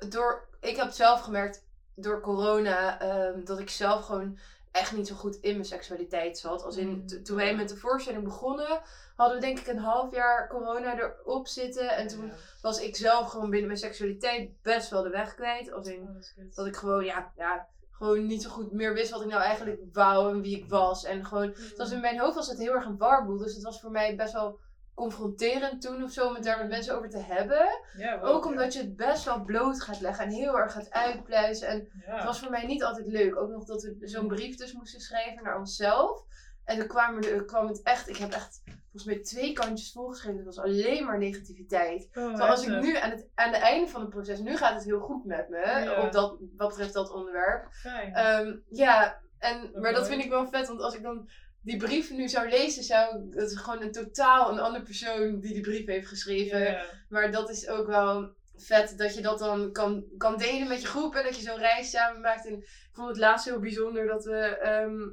door, 0.09 0.57
ik 0.59 0.75
heb 0.75 0.91
zelf 0.91 1.21
gemerkt 1.21 1.65
door 1.95 2.21
corona 2.21 2.99
ehm, 2.99 3.43
dat 3.43 3.59
ik 3.59 3.69
zelf 3.69 4.05
gewoon 4.05 4.39
echt 4.77 4.91
niet 4.95 5.07
zo 5.07 5.15
goed 5.15 5.35
in 5.35 5.53
mijn 5.53 5.65
seksualiteit 5.65 6.37
zat. 6.37 6.63
Als 6.63 6.77
in, 6.77 6.89
Mm. 6.89 7.23
toen 7.23 7.35
wij 7.37 7.55
met 7.55 7.69
de 7.69 7.77
voorstelling 7.77 8.23
begonnen, 8.23 8.81
hadden 9.15 9.35
we 9.39 9.45
denk 9.45 9.59
ik 9.59 9.67
een 9.67 9.77
half 9.79 10.13
jaar 10.15 10.47
corona 10.49 10.97
erop 10.99 11.47
zitten. 11.47 11.89
En 11.89 12.07
toen 12.07 12.25
Ja. 12.25 12.33
was 12.61 12.79
ik 12.81 12.95
zelf 12.95 13.29
gewoon 13.29 13.49
binnen 13.49 13.67
mijn 13.67 13.79
seksualiteit 13.79 14.61
best 14.61 14.89
wel 14.89 15.03
de 15.03 15.09
weg 15.09 15.35
kwijt. 15.35 15.71
Als 15.71 15.87
in, 15.87 16.01
Oh, 16.01 16.55
dat 16.55 16.65
ik 16.65 16.75
gewoon, 16.75 17.05
ja, 17.05 17.31
ja, 17.37 17.67
gewoon 17.91 18.25
niet 18.27 18.41
zo 18.43 18.49
goed 18.49 18.71
meer 18.71 18.93
wist 18.93 19.11
wat 19.11 19.21
ik 19.21 19.27
nou 19.27 19.41
eigenlijk 19.41 19.81
wou 19.93 20.31
en 20.33 20.41
wie 20.41 20.57
ik 20.57 20.69
was. 20.69 21.03
En 21.03 21.25
gewoon, 21.25 21.47
het 21.47 21.77
was 21.77 21.91
in 21.91 21.99
mijn 21.99 22.19
hoofd 22.19 22.35
was 22.35 22.47
het 22.47 22.57
heel 22.57 22.73
erg 22.73 22.85
een 22.85 22.97
warboel. 22.97 23.37
Dus 23.37 23.53
het 23.53 23.63
was 23.63 23.81
voor 23.81 23.91
mij 23.91 24.15
best 24.15 24.33
wel 24.33 24.59
confronterend 24.97 25.81
toen 25.81 26.03
of 26.03 26.11
zo 26.11 26.27
om 26.27 26.33
het 26.33 26.43
daar 26.43 26.57
met 26.57 26.69
mensen 26.69 26.95
over 26.95 27.09
te 27.09 27.19
hebben. 27.19 27.67
Ja, 27.97 28.19
wel. 28.19 28.33
Ook 28.33 28.45
omdat 28.45 28.73
je 28.73 28.79
het 28.79 28.95
best 28.95 29.25
wel 29.25 29.43
bloot 29.43 29.81
gaat 29.81 29.99
leggen 30.01 30.25
en 30.25 30.31
heel 30.31 30.57
erg 30.57 30.71
gaat 30.71 30.91
uitpluizen. 30.91 31.67
En 31.67 31.87
Ja. 32.05 32.15
het 32.15 32.23
was 32.23 32.39
voor 32.39 32.49
mij 32.51 32.65
niet 32.65 32.83
altijd 32.83 33.07
leuk. 33.07 33.35
Ook 33.37 33.49
nog 33.49 33.65
dat 33.65 33.83
we 33.83 34.07
zo'n 34.07 34.27
brief 34.27 34.55
dus 34.55 34.73
moesten 34.73 34.99
schrijven 35.01 35.43
naar 35.43 35.57
onszelf. 35.57 36.25
En 36.65 36.77
dan 36.77 36.87
kwam, 36.87 37.17
er, 37.23 37.45
kwam 37.45 37.67
het 37.67 37.81
echt, 37.81 38.09
ik 38.09 38.17
heb 38.17 38.31
echt 38.31 38.61
volgens 38.65 39.03
mij 39.05 39.19
twee 39.19 39.53
kantjes 39.53 39.91
volgeschreven. 39.91 40.37
Het 40.37 40.45
was 40.55 40.59
alleen 40.59 41.05
maar 41.05 41.17
negativiteit. 41.17 42.03
Oh, 42.03 42.11
Terwijl 42.13 42.49
als 42.49 42.67
ik 42.67 42.81
nu 42.81 42.95
aan 42.95 43.09
het, 43.09 43.27
aan 43.35 43.53
het 43.53 43.61
einde 43.61 43.87
van 43.89 44.01
het 44.01 44.09
proces, 44.09 44.39
nu 44.39 44.57
gaat 44.57 44.73
het 44.73 44.83
heel 44.83 44.99
goed 44.99 45.25
met 45.25 45.49
me. 45.49 45.95
Op 46.05 46.11
dat, 46.11 46.37
wat 46.57 46.67
betreft 46.67 46.93
dat 46.93 47.11
onderwerp. 47.11 47.67
Fijn. 47.71 48.13
Ehm, 48.13 48.55
ja, 48.69 49.19
en, 49.39 49.71
maar 49.81 49.93
dat 49.93 50.07
vind 50.07 50.23
ik 50.23 50.29
wel 50.29 50.47
vet. 50.47 50.67
Want 50.67 50.81
als 50.81 50.95
ik 50.95 51.03
dan 51.03 51.29
die 51.61 51.77
brief 51.77 52.11
nu 52.11 52.29
zou 52.29 52.49
lezen, 52.49 52.83
zou 52.83 53.29
het 53.29 53.51
is 53.51 53.57
gewoon 53.57 53.81
een 53.81 53.91
totaal 53.91 54.51
een 54.51 54.59
andere 54.59 54.83
persoon 54.83 55.39
die 55.39 55.53
die 55.53 55.61
brief 55.61 55.85
heeft 55.85 56.07
geschreven. 56.07 56.85
Maar 57.09 57.31
dat 57.31 57.49
is 57.49 57.67
ook 57.67 57.87
wel 57.87 58.35
vet 58.55 58.97
dat 58.97 59.15
je 59.15 59.21
dat 59.21 59.39
dan 59.39 59.71
kan, 59.71 60.05
kan 60.17 60.37
delen 60.37 60.67
met 60.67 60.81
je 60.81 60.87
groep. 60.87 61.15
En 61.15 61.23
dat 61.23 61.35
je 61.35 61.41
zo'n 61.41 61.57
reis 61.57 61.89
samen 61.89 62.21
maakt. 62.21 62.47
En 62.47 62.53
ik 62.53 62.89
vond 62.91 63.07
het 63.07 63.17
laatst 63.17 63.45
heel 63.45 63.59
bijzonder 63.59 64.07
dat 64.07 64.25
we, 64.25 64.57
ehm, 64.57 65.09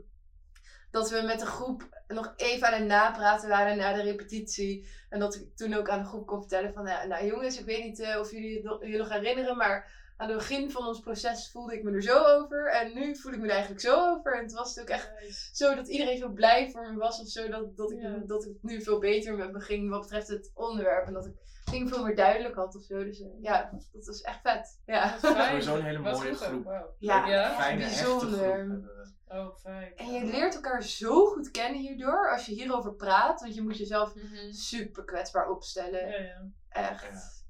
dat 0.90 1.10
we 1.10 1.22
met 1.22 1.38
de 1.40 1.46
groep 1.46 1.88
nog 2.08 2.32
even 2.36 2.66
aan 2.66 2.78
het 2.80 2.88
napraten 2.88 3.48
waren 3.48 3.76
na 3.76 3.92
de 3.92 4.02
repetitie. 4.02 4.88
En 5.08 5.18
dat 5.18 5.34
ik 5.34 5.56
toen 5.56 5.74
ook 5.74 5.88
aan 5.88 6.02
de 6.02 6.08
groep 6.08 6.26
kon 6.26 6.40
vertellen 6.40 6.72
van... 6.72 6.84
Nou, 6.84 7.08
nou 7.08 7.26
jongens, 7.26 7.58
ik 7.58 7.66
weet 7.66 7.84
niet 7.84 8.00
eh, 8.00 8.18
of 8.18 8.30
jullie 8.30 8.56
het 8.56 8.98
nog 8.98 9.08
herinneren, 9.08 9.56
maar... 9.56 10.02
Aan 10.16 10.28
het 10.28 10.36
begin 10.38 10.70
van 10.70 10.86
ons 10.86 11.00
proces 11.00 11.50
voelde 11.50 11.74
ik 11.74 11.82
me 11.82 11.92
er 11.92 12.02
zo 12.02 12.22
over. 12.24 12.70
En 12.72 12.94
nu 12.94 13.16
voel 13.16 13.32
ik 13.32 13.38
me 13.38 13.44
er 13.44 13.50
eigenlijk 13.50 13.80
zo 13.80 14.10
over. 14.10 14.36
En 14.36 14.42
het 14.42 14.52
was 14.52 14.78
ook 14.80 14.88
echt 14.88 15.12
Nice. 15.20 15.48
zo 15.52 15.74
dat 15.74 15.88
iedereen 15.88 16.18
zo 16.18 16.28
blij 16.28 16.70
voor 16.70 16.92
me 16.92 16.98
was 16.98 17.20
of 17.20 17.28
zo. 17.28 17.48
Dat, 17.48 17.76
dat, 17.76 17.90
ik, 17.92 18.00
Ja. 18.00 18.16
dat 18.26 18.44
het 18.44 18.62
nu 18.62 18.82
veel 18.82 18.98
beter 18.98 19.34
met 19.36 19.52
me 19.52 19.60
ging 19.60 19.90
wat 19.90 20.00
betreft 20.00 20.28
het 20.28 20.50
onderwerp. 20.54 21.06
En 21.06 21.12
dat 21.12 21.26
ik 21.26 21.32
dingen 21.70 21.88
veel 21.88 22.04
meer 22.04 22.16
duidelijk 22.16 22.54
had 22.54 22.74
of 22.76 22.82
zo. 22.82 23.04
Dus 23.04 23.20
eh, 23.20 23.26
ja, 23.40 23.70
dat 23.92 24.06
was 24.06 24.20
echt 24.20 24.40
vet. 24.42 24.80
Ja. 24.86 25.18
Sowieso 25.18 25.76
een 25.76 25.84
hele 25.84 25.98
mooie 25.98 26.34
groep. 26.34 26.94
ja, 26.98 27.50
Fijne, 27.54 27.78
bijzonder. 27.78 28.80
Oh, 29.28 29.56
fijn. 29.56 29.96
En 29.96 30.12
je 30.12 30.24
leert 30.24 30.54
elkaar 30.54 30.82
zo 30.82 31.24
goed 31.26 31.50
kennen 31.50 31.80
hierdoor 31.80 32.30
als 32.32 32.46
je 32.46 32.52
hierover 32.54 32.94
praat. 32.94 33.40
Want 33.40 33.54
je 33.54 33.62
moet 33.62 33.76
jezelf 33.78 34.14
Mhm. 34.14 34.52
super 34.52 35.04
kwetsbaar 35.04 35.48
opstellen. 35.50 36.08
Ja, 36.08 36.16
ja. 36.18 36.46
Echt. 36.68 37.43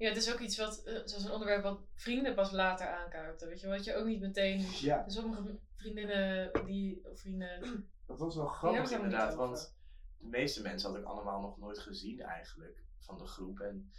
Ja, 0.00 0.08
het 0.08 0.16
is 0.16 0.32
ook 0.32 0.38
iets 0.38 0.56
wat, 0.56 0.82
eh, 0.84 0.94
zoals 1.04 1.24
een 1.24 1.30
onderwerp 1.30 1.62
wat 1.62 1.80
vrienden 1.94 2.34
pas 2.34 2.50
later 2.50 2.88
aankaarten. 2.88 3.48
Weet 3.48 3.60
je, 3.60 3.68
wat 3.68 3.84
je 3.84 3.94
ook 3.94 4.06
niet 4.06 4.20
meteen. 4.20 4.60
Ja, 4.80 5.08
Sommige 5.08 5.58
vriendinnen 5.74 6.50
die, 6.64 7.08
of 7.10 7.20
vrienden. 7.20 7.88
dat 8.06 8.18
was 8.18 8.36
wel 8.36 8.46
grappig 8.46 8.90
er 8.90 8.96
inderdaad. 8.96 9.34
Want 9.34 9.76
de 10.18 10.26
meeste 10.26 10.62
mensen 10.62 10.90
had 10.90 10.98
ik 10.98 11.04
allemaal 11.04 11.40
nog 11.40 11.58
nooit 11.58 11.78
gezien 11.78 12.20
eigenlijk 12.20 12.84
van 12.98 13.18
de 13.18 13.26
groep. 13.26 13.60
En 13.60 13.90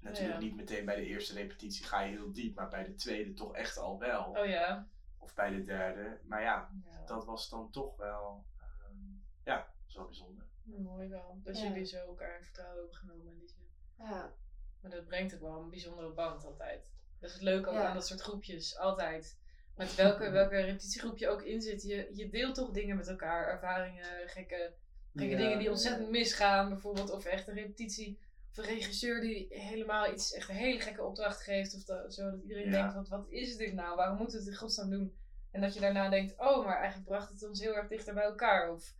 natuurlijk 0.00 0.34
Ja. 0.40 0.44
niet 0.46 0.56
meteen 0.56 0.84
bij 0.84 0.96
de 0.96 1.06
eerste 1.06 1.34
repetitie 1.34 1.84
ga 1.84 2.00
je 2.00 2.10
heel 2.16 2.32
diep, 2.32 2.54
maar 2.54 2.68
bij 2.68 2.84
de 2.84 2.94
tweede 2.94 3.32
toch 3.32 3.54
echt 3.54 3.78
al 3.78 3.98
wel. 3.98 4.24
Oh 4.24 4.46
ja. 4.46 4.88
Of 5.18 5.34
bij 5.34 5.50
de 5.50 5.64
derde. 5.64 6.20
Maar 6.24 6.42
ja, 6.42 6.70
ja. 6.90 7.04
dat 7.06 7.24
was 7.24 7.48
dan 7.48 7.70
toch 7.70 7.96
wel, 7.96 8.44
ehm, 8.58 8.96
ja, 9.44 9.72
zo 9.86 10.04
bijzonder. 10.04 10.44
Mooi 10.62 11.08
wel. 11.08 11.40
Dat 11.42 11.58
Ja. 11.58 11.62
jullie 11.68 11.84
zo 11.84 11.96
elkaar 11.96 12.36
in 12.38 12.44
vertrouwen 12.44 12.78
hebben 12.80 12.96
genomen 12.96 13.26
in 13.32 13.38
die 13.38 13.48
zin. 13.48 13.68
Ja. 13.98 14.32
Maar 14.80 14.90
dat 14.90 15.06
brengt 15.06 15.34
ook 15.34 15.40
wel 15.40 15.60
een 15.60 15.70
bijzondere 15.70 16.10
band 16.10 16.44
altijd. 16.44 16.84
Dat 17.20 17.28
is 17.28 17.34
het 17.34 17.44
leuke 17.44 17.70
Ja. 17.70 17.86
aan 17.86 17.94
dat 17.94 18.06
soort 18.06 18.20
groepjes. 18.20 18.78
Altijd. 18.78 19.38
Met 19.76 19.94
welke, 19.94 20.30
welke 20.40 20.60
repetitiegroep 20.60 21.18
je 21.18 21.28
ook 21.28 21.42
in 21.42 21.60
zit. 21.60 21.82
Je, 21.82 22.08
je 22.12 22.28
deelt 22.30 22.54
toch 22.54 22.70
dingen 22.70 22.96
met 22.96 23.08
elkaar. 23.08 23.48
Ervaringen, 23.48 24.28
gekke, 24.28 24.72
gekke 25.14 25.30
Ja. 25.32 25.36
dingen 25.36 25.58
die 25.58 25.70
ontzettend 25.70 26.10
misgaan. 26.10 26.68
Bijvoorbeeld 26.68 27.10
of 27.10 27.24
echt 27.24 27.48
een 27.48 27.54
repetitie. 27.54 28.18
Of 28.50 28.56
een 28.56 28.64
regisseur 28.74 29.20
die 29.20 29.46
helemaal 29.48 30.12
iets, 30.12 30.32
echt 30.32 30.48
een 30.48 30.54
hele 30.54 30.80
gekke 30.80 31.02
opdracht 31.04 31.40
geeft. 31.42 31.74
Of 31.74 31.84
dat, 31.84 32.14
zo 32.14 32.30
dat 32.30 32.40
iedereen 32.42 32.64
Ja. 32.64 32.70
denkt, 32.70 32.94
wat, 32.94 33.08
wat 33.08 33.26
is 33.30 33.56
dit 33.56 33.72
nou? 33.72 33.96
Waarom 33.96 34.16
moeten 34.16 34.38
we 34.38 34.44
het 34.44 34.52
in 34.52 34.58
godsnaam 34.58 34.90
doen? 34.90 35.16
En 35.50 35.60
dat 35.60 35.74
je 35.74 35.80
daarna 35.80 36.08
denkt, 36.08 36.32
oh, 36.38 36.64
maar 36.64 36.76
eigenlijk 36.76 37.08
bracht 37.08 37.30
het 37.32 37.48
ons 37.48 37.60
heel 37.60 37.74
erg 37.76 37.88
dichter 37.88 38.14
bij 38.14 38.22
elkaar. 38.24 38.72
Of, 38.72 38.94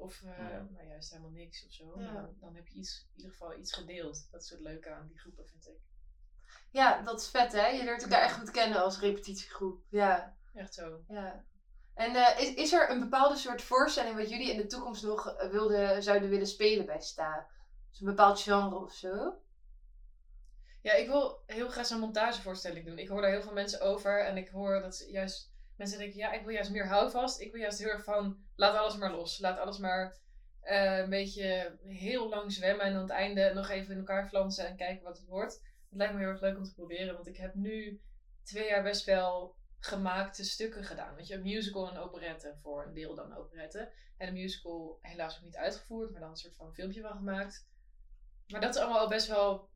of 0.00 0.22
eh, 0.22 0.38
Ja. 0.38 0.66
nou 0.70 0.86
juist 0.86 1.10
helemaal 1.10 1.30
niks 1.30 1.64
of 1.66 1.72
zo. 1.72 2.00
Ja. 2.00 2.12
Dan, 2.12 2.34
dan 2.40 2.54
heb 2.54 2.66
je 2.68 2.74
iets, 2.78 3.06
in 3.10 3.16
ieder 3.16 3.30
geval 3.32 3.56
iets 3.58 3.72
gedeeld. 3.72 4.28
Dat 4.30 4.42
is 4.42 4.50
het 4.50 4.60
leuke 4.60 4.90
aan 4.90 5.06
die 5.08 5.18
groepen, 5.18 5.46
vind 5.46 5.68
ik. 5.68 5.78
ja, 6.70 7.02
dat 7.02 7.20
is 7.20 7.28
vet 7.28 7.52
hè. 7.52 7.66
Je 7.66 7.84
leert 7.84 8.02
elkaar 8.02 8.22
echt 8.22 8.38
goed 8.38 8.50
kennen 8.50 8.82
als 8.82 9.00
repetitiegroep. 9.00 9.82
Ja. 9.90 10.36
Echt 10.54 10.74
zo. 10.74 11.04
ja. 11.08 11.44
En 11.94 12.14
eh, 12.14 12.40
is, 12.40 12.54
is 12.54 12.72
er 12.72 12.90
een 12.90 13.00
bepaalde 13.00 13.36
soort 13.36 13.62
voorstelling 13.62 14.16
wat 14.16 14.30
jullie 14.30 14.50
in 14.50 14.56
de 14.56 14.66
toekomst 14.66 15.02
nog 15.02 15.28
eh, 15.36 15.50
wilden, 15.50 16.02
zouden 16.02 16.28
willen 16.28 16.46
spelen 16.46 16.86
bij 16.86 17.00
STA? 17.00 17.48
Dus 17.90 18.00
een 18.00 18.06
bepaald 18.06 18.40
genre 18.40 18.76
of 18.76 18.92
zo? 18.92 19.34
Ja, 20.82 20.92
ik 20.92 21.06
wil 21.06 21.42
heel 21.46 21.68
graag 21.68 21.86
zo'n 21.86 22.00
montagevoorstelling 22.00 22.86
doen. 22.86 22.98
Ik 22.98 23.08
hoor 23.08 23.20
daar 23.20 23.30
heel 23.30 23.42
veel 23.42 23.52
mensen 23.52 23.80
over. 23.80 24.24
En 24.24 24.36
ik 24.36 24.48
hoor 24.48 24.80
dat 24.82 24.96
ze 24.96 25.10
juist 25.10 25.49
mensen 25.80 25.98
denken, 25.98 26.18
ja, 26.18 26.32
ik 26.32 26.44
wil 26.44 26.54
juist 26.54 26.70
meer 26.70 26.86
houvast. 26.86 27.40
Ik 27.40 27.52
wil 27.52 27.60
juist 27.60 27.78
heel 27.78 27.88
erg 27.88 28.04
van, 28.04 28.38
laat 28.54 28.76
alles 28.76 28.96
maar 28.96 29.12
los. 29.12 29.38
Laat 29.38 29.58
alles 29.58 29.78
maar 29.78 30.16
eh, 30.60 30.98
een 30.98 31.10
beetje 31.10 31.78
heel 31.82 32.28
lang 32.28 32.52
zwemmen. 32.52 32.86
En 32.86 32.94
aan 32.94 33.02
het 33.02 33.10
einde 33.10 33.52
nog 33.54 33.68
even 33.68 33.92
in 33.92 33.98
elkaar 33.98 34.28
flansen 34.28 34.66
en 34.66 34.76
kijken 34.76 35.04
wat 35.04 35.18
het 35.18 35.26
wordt. 35.26 35.52
Het 35.88 35.98
lijkt 35.98 36.12
me 36.12 36.18
heel 36.18 36.28
erg 36.28 36.40
leuk 36.40 36.56
om 36.56 36.64
te 36.64 36.74
proberen. 36.74 37.14
Want 37.14 37.26
ik 37.26 37.36
heb 37.36 37.54
nu 37.54 38.00
twee 38.42 38.68
jaar 38.68 38.82
best 38.82 39.04
wel 39.04 39.56
gemaakte 39.78 40.44
stukken 40.44 40.84
gedaan. 40.84 41.14
Weet 41.14 41.26
je, 41.26 41.34
een 41.34 41.42
musical 41.42 41.90
en 41.90 41.98
operette. 41.98 42.56
Voor 42.62 42.86
een 42.86 42.94
deel 42.94 43.14
dan 43.14 43.36
operette. 43.36 43.92
En 44.16 44.28
een 44.28 44.34
musical 44.34 44.98
helaas 45.00 45.36
ook 45.36 45.44
niet 45.44 45.56
uitgevoerd. 45.56 46.10
Maar 46.10 46.20
dan 46.20 46.30
een 46.30 46.36
soort 46.36 46.56
van 46.56 46.74
filmpje 46.74 47.00
van 47.00 47.16
gemaakt. 47.16 47.68
Maar 48.46 48.60
dat 48.60 48.74
is 48.74 48.80
allemaal 48.80 49.00
al 49.00 49.08
best 49.08 49.26
wel 49.26 49.69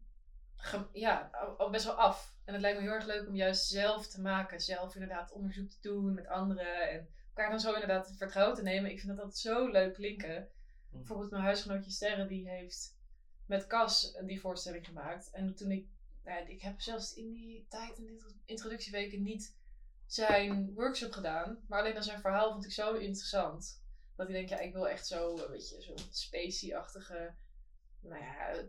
ja, 0.93 1.31
al, 1.57 1.71
best 1.71 1.85
wel 1.85 1.95
af. 1.95 2.35
En 2.45 2.53
het 2.53 2.63
lijkt 2.63 2.79
me 2.79 2.85
heel 2.85 2.95
erg 2.95 3.07
leuk 3.07 3.29
om 3.29 3.37
juist 3.37 3.67
zelf 3.67 4.07
te 4.07 4.21
maken. 4.21 4.61
Zelf 4.61 4.95
inderdaad 4.95 5.33
onderzoek 5.33 5.71
te 5.71 5.81
doen 5.81 6.15
met 6.15 6.27
anderen. 6.27 6.91
En 6.91 7.09
elkaar 7.29 7.51
dan 7.51 7.61
zo 7.61 7.73
inderdaad 7.73 8.15
vertrouwen 8.17 8.57
te 8.57 8.63
nemen. 8.63 8.91
Ik 8.91 9.01
vind 9.01 9.09
dat 9.13 9.19
altijd 9.19 9.39
zo 9.39 9.69
leuk 9.69 9.95
klinken. 9.95 10.49
Mhm. 10.89 10.99
Bijvoorbeeld 10.99 11.31
mijn 11.31 11.43
huisgenootje 11.43 11.91
Sterre, 11.91 12.27
die 12.27 12.49
heeft 12.49 12.97
met 13.47 13.67
Cas 13.67 14.19
die 14.25 14.41
voorstelling 14.41 14.87
gemaakt. 14.87 15.31
En 15.31 15.55
toen 15.55 15.71
ik, 15.71 15.87
nou 16.25 16.41
ja, 16.41 16.47
ik 16.47 16.63
heb 16.63 16.81
zelfs 16.81 17.15
in 17.15 17.33
die 17.33 17.67
tijd, 17.69 17.99
in 17.99 18.05
die 18.05 18.23
introductieweken, 18.45 19.23
niet 19.23 19.57
zijn 20.07 20.75
workshop 20.75 21.13
gedaan. 21.13 21.65
Maar 21.69 21.81
alleen 21.81 21.95
dan 21.95 22.03
zijn 22.03 22.21
verhaal 22.21 22.53
vond 22.53 22.65
ik 22.65 22.73
zo 22.73 22.95
interessant. 22.95 23.83
Dat 24.17 24.29
ik 24.29 24.35
denk, 24.35 24.49
ja, 24.49 24.59
ik 24.59 24.73
wil 24.73 24.89
echt 24.89 25.07
zo, 25.07 25.39
een 25.39 25.51
beetje 25.51 25.83
zo'n 25.83 25.99
spacey-achtige, 26.11 27.35
nou 28.01 28.23
ja, 28.23 28.65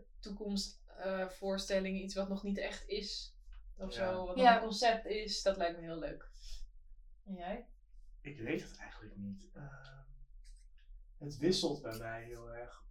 toekomstvoorstelling. 1.02 2.00
iets 2.00 2.14
wat 2.14 2.28
nog 2.28 2.42
niet 2.42 2.58
echt 2.58 2.88
is. 2.88 3.34
Of 3.76 3.94
Ja. 3.94 4.12
zo, 4.12 4.26
wat 4.26 4.36
Ja. 4.38 4.54
een 4.56 4.62
concept 4.62 5.04
is. 5.04 5.42
Dat 5.42 5.56
lijkt 5.56 5.76
me 5.78 5.82
heel 5.84 5.98
leuk. 5.98 6.28
En 7.24 7.34
jij? 7.34 7.68
Ik 8.20 8.38
weet 8.38 8.62
het 8.62 8.76
eigenlijk 8.76 9.16
niet. 9.16 9.50
Ehm, 9.54 10.02
het 11.18 11.36
wisselt 11.36 11.82
bij 11.82 11.98
mij 11.98 12.24
heel 12.24 12.50
erg. 12.52 12.84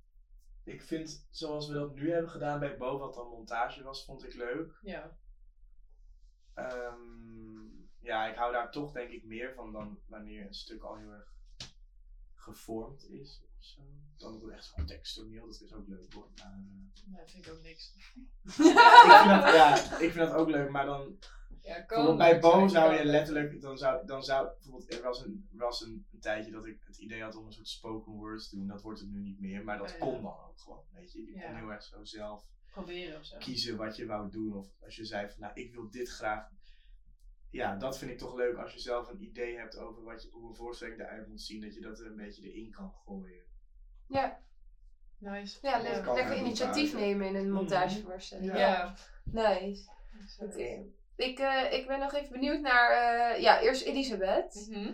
Ik 0.64 0.82
vind, 0.82 1.28
zoals 1.30 1.68
we 1.68 1.74
dat 1.74 1.96
nu 1.96 2.12
hebben 2.12 2.32
gedaan 2.32 2.60
bij 2.60 2.78
Bo, 2.78 2.98
wat 2.98 3.14
dan 3.14 3.28
montage 3.28 3.84
was, 3.84 4.06
vond 4.06 4.24
ik 4.24 4.34
leuk. 4.34 4.80
Ja. 4.82 5.18
Ehm, 6.54 7.68
ja, 8.00 8.28
ik 8.30 8.36
hou 8.36 8.52
daar 8.52 8.72
toch 8.72 8.92
denk 8.92 9.10
ik 9.10 9.24
meer 9.26 9.54
van 9.54 9.72
dan 9.72 10.00
wanneer 10.08 10.46
een 10.48 10.54
stuk 10.54 10.84
al 10.84 10.96
heel 10.98 11.12
erg 11.12 11.34
gevormd 12.34 13.10
is 13.10 13.42
zo. 13.66 13.82
Dan 14.18 14.34
ook 14.36 14.50
echt 14.50 14.66
zo'n 14.66 14.86
teksttoneel, 14.86 15.46
dat 15.46 15.62
is 15.62 15.74
ook 15.74 15.88
leuk 15.88 16.14
hoor. 16.14 16.30
Maar, 16.36 16.64
Nee, 17.06 17.26
vind 17.28 17.46
ik 17.46 17.52
ook 17.54 17.62
niks. 17.62 17.94
ik, 18.46 18.52
vind 18.52 18.74
dat, 18.74 19.54
ja, 19.56 19.76
ik 20.00 20.12
vind 20.12 20.28
dat 20.28 20.34
ook 20.34 20.50
leuk, 20.50 20.70
maar 20.70 20.86
dan 20.86 21.18
Ja, 21.62 22.16
bij 22.16 22.40
Bo 22.40 22.68
zou 22.68 22.94
je 22.94 23.06
letterlijk, 23.06 23.62
dan 23.62 23.78
zou, 23.78 24.06
dan 24.06 24.24
zou 24.24 24.48
bijvoorbeeld, 24.54 24.94
er 24.94 25.02
was, 25.04 25.26
een, 25.26 25.48
er 25.52 25.58
was 25.58 25.82
een, 25.82 26.06
een 26.12 26.20
tijdje 26.20 26.52
dat 26.52 26.66
ik 26.66 26.84
het 26.86 26.98
idee 26.98 27.22
had 27.22 27.36
om 27.36 27.46
een 27.46 27.52
soort 27.54 27.68
spoken 27.68 28.12
words 28.12 28.50
te 28.50 28.56
doen. 28.56 28.68
Dat 28.68 28.82
wordt 28.82 29.00
het 29.00 29.10
nu 29.10 29.20
niet 29.20 29.40
meer, 29.40 29.64
maar 29.64 29.78
dat 29.78 29.90
Ja, 29.90 29.96
ja. 29.96 30.00
kon 30.02 30.22
dan 30.22 30.32
ook 30.50 30.60
gewoon. 30.60 30.84
Weet 30.94 31.12
je, 31.12 31.26
je 31.26 31.32
kon 31.32 31.56
heel 31.56 31.72
erg 31.72 31.84
zo 31.84 32.04
zelf 32.04 32.46
proberen 32.72 33.20
of 33.20 33.26
zo. 33.26 33.38
kiezen 33.38 33.78
wat 33.78 33.96
je 33.96 34.06
wou 34.06 34.32
doen. 34.32 34.54
Of 34.54 34.68
als 34.84 34.96
je 34.96 35.06
zei 35.06 35.30
van, 35.30 35.40
nou, 35.40 35.54
ik 35.54 35.72
wil 35.74 35.90
dit 35.90 36.10
graag. 36.10 36.50
Ja, 37.50 37.76
dat 37.76 37.98
vind 37.98 38.12
ik 38.12 38.18
toch 38.18 38.36
leuk 38.36 38.58
als 38.58 38.74
je 38.74 38.80
zelf 38.80 39.10
een 39.10 39.24
idee 39.24 39.58
hebt 39.58 39.78
over 39.78 40.04
wat 40.04 40.24
je, 40.24 40.30
hoe 40.32 40.50
een 40.50 40.56
voorstelling 40.56 41.00
eruit 41.00 41.28
moet 41.28 41.42
zien, 41.42 41.62
dat 41.62 41.74
je 41.74 41.82
dat 41.82 42.00
er 42.00 42.06
een 42.06 42.16
beetje 42.16 42.52
erin 42.52 42.72
kan 42.72 42.92
gooien. 43.06 43.44
Ja, 44.08 44.40
Nice. 45.18 45.58
ja, 45.62 45.78
le- 45.82 46.14
lekker 46.14 46.36
initiatief 46.38 46.92
montage. 46.94 47.06
nemen 47.08 47.28
in 47.28 47.36
een 47.36 47.52
montagevoorstelling. 47.52 48.52
Ja. 48.52 48.58
Ja. 48.58 48.96
Nice. 49.24 49.90
Oké. 50.40 50.84
Ik, 51.16 51.40
eh, 51.40 51.74
ik 51.74 51.88
ben 51.88 52.00
nog 52.00 52.14
even 52.14 52.32
benieuwd 52.32 52.62
naar, 52.62 52.90
eh, 52.92 53.42
ja, 53.42 53.62
eerst 53.62 53.82
Elisabeth. 53.84 54.68
Mhm. 54.70 54.92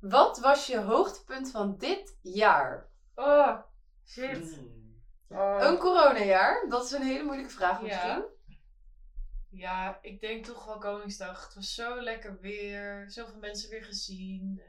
Wat 0.00 0.38
was 0.38 0.66
je 0.66 0.78
hoogtepunt 0.80 1.50
van 1.50 1.76
dit 1.78 2.18
jaar? 2.22 2.88
Oh, 3.14 3.58
shit. 4.06 4.54
Hmm. 4.54 4.74
Oh. 5.28 5.58
Een 5.60 5.78
coronajaar? 5.78 6.66
Dat 6.68 6.84
is 6.84 6.90
een 6.90 7.02
hele 7.02 7.22
moeilijke 7.24 7.50
vraag 7.52 7.78
Ja. 7.80 7.84
misschien. 7.86 8.24
Ja, 9.50 9.98
ik 10.02 10.20
denk 10.20 10.44
toch 10.44 10.64
wel 10.64 10.78
Koningsdag. 10.78 11.44
Het 11.44 11.54
was 11.54 11.74
zo 11.74 12.00
lekker 12.00 12.38
weer. 12.40 13.04
Zoveel 13.10 13.38
mensen 13.38 13.70
weer 13.70 13.84
gezien. 13.84 14.60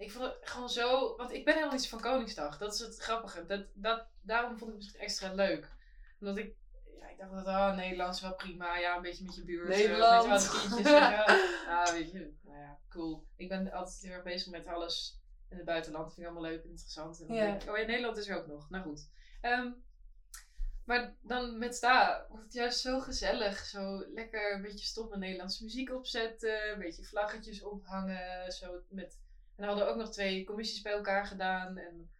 Ik 0.00 0.12
vond 0.12 0.24
het 0.24 0.36
gewoon 0.50 0.68
zo... 0.70 1.16
Want 1.16 1.32
ik 1.32 1.44
ben 1.44 1.54
helemaal 1.54 1.74
niet 1.74 1.88
van 1.88 2.00
Koningsdag. 2.00 2.58
Dat 2.58 2.74
is 2.74 2.78
het 2.80 2.98
grappige. 2.98 3.46
Dat, 3.46 3.64
dat, 3.74 4.06
daarom 4.22 4.50
vond 4.58 4.60
ik 4.70 4.76
het 4.76 4.76
misschien 4.76 5.00
extra 5.00 5.32
leuk. 5.32 5.68
Omdat 6.20 6.36
ik... 6.36 6.54
Ja, 7.00 7.08
ik 7.08 7.18
dacht 7.18 7.32
dat, 7.32 7.46
ah, 7.46 7.76
Nederland 7.76 8.14
is 8.14 8.20
wel 8.20 8.34
prima. 8.34 8.78
Ja, 8.78 8.96
een 8.96 9.02
beetje 9.02 9.24
met 9.24 9.34
je 9.34 9.44
buurt. 9.44 9.68
eh, 9.70 9.76
beetje 9.76 10.28
wat 10.28 10.50
kindjes. 10.50 10.90
ja. 10.90 11.24
Ah, 11.68 11.90
weet 11.92 12.10
je. 12.12 12.32
Nou 12.42 12.58
ja, 12.58 12.78
cool. 12.88 13.26
Ik 13.36 13.48
ben 13.48 13.72
altijd 13.72 14.00
heel 14.00 14.12
erg 14.12 14.22
bezig 14.22 14.50
met 14.52 14.66
alles 14.66 15.20
in 15.48 15.56
het 15.56 15.66
buitenland. 15.66 16.04
Dat 16.04 16.14
vind 16.14 16.26
ik 16.26 16.32
allemaal 16.32 16.50
leuk 16.50 16.62
en 16.64 16.70
interessant. 16.70 17.20
En 17.20 17.26
dan 17.26 17.36
Ja. 17.36 17.44
denk 17.44 17.62
ik, 17.62 17.70
oh 17.70 17.76
ja, 17.78 17.84
Nederland 17.86 18.16
is 18.16 18.28
er 18.28 18.36
ook 18.36 18.46
nog. 18.46 18.70
Nou 18.70 18.84
goed. 18.84 19.08
Ehm, 19.40 19.70
maar 20.84 21.14
dan 21.22 21.58
met 21.58 21.74
sta 21.74 22.26
wordt 22.28 22.44
het 22.44 22.52
juist 22.52 22.80
zo 22.80 23.00
gezellig. 23.00 23.58
Zo 23.58 24.04
lekker 24.14 24.54
een 24.54 24.62
beetje 24.62 24.84
stomme 24.86 25.16
Nederlandse 25.16 25.64
muziek 25.64 25.90
opzetten. 25.94 26.70
Een 26.72 26.78
beetje 26.78 27.04
vlaggetjes 27.04 27.62
ophangen. 27.62 28.52
Zo 28.52 28.80
met... 28.88 29.18
En 29.60 29.66
hadden 29.66 29.88
ook 29.88 29.96
nog 29.96 30.10
twee 30.10 30.44
commissies 30.44 30.82
bij 30.82 30.92
elkaar 30.92 31.26
gedaan. 31.26 31.76
En, 31.76 32.10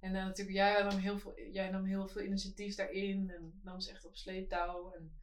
en 0.00 0.12
dan 0.12 0.24
natuurlijk, 0.24 0.56
jij 0.56 0.82
nam, 0.82 0.98
heel 0.98 1.18
veel, 1.18 1.40
jij 1.40 1.70
nam 1.70 1.84
heel 1.84 2.08
veel 2.08 2.22
initiatief 2.22 2.74
daarin. 2.74 3.30
En 3.30 3.60
nam 3.62 3.80
ze 3.80 3.90
echt 3.90 4.04
op 4.04 4.16
sleeptouw. 4.16 4.92
En 4.92 5.20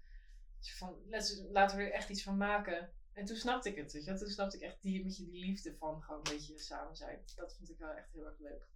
van, 0.59 0.95
let's, 1.05 1.41
laten 1.51 1.77
we 1.77 1.83
er 1.83 1.91
echt 1.91 2.09
iets 2.09 2.23
van 2.23 2.37
maken. 2.37 2.89
En 3.13 3.25
toen 3.25 3.35
snapte 3.35 3.69
ik 3.69 3.75
het, 3.75 3.91
weet 3.91 4.05
je. 4.05 4.17
Toen 4.17 4.27
snapte 4.27 4.57
ik 4.57 4.63
echt 4.63 4.81
die, 4.81 5.03
met 5.03 5.17
je 5.17 5.25
die 5.25 5.45
liefde 5.45 5.75
van 5.75 6.01
gewoon 6.01 6.19
een 6.23 6.33
beetje 6.33 6.59
samen 6.59 6.95
zijn. 6.95 7.19
Dat 7.35 7.55
vond 7.55 7.69
ik 7.69 7.77
wel 7.77 7.91
echt 7.91 8.11
heel 8.13 8.25
erg 8.25 8.39
leuk. 8.39 8.67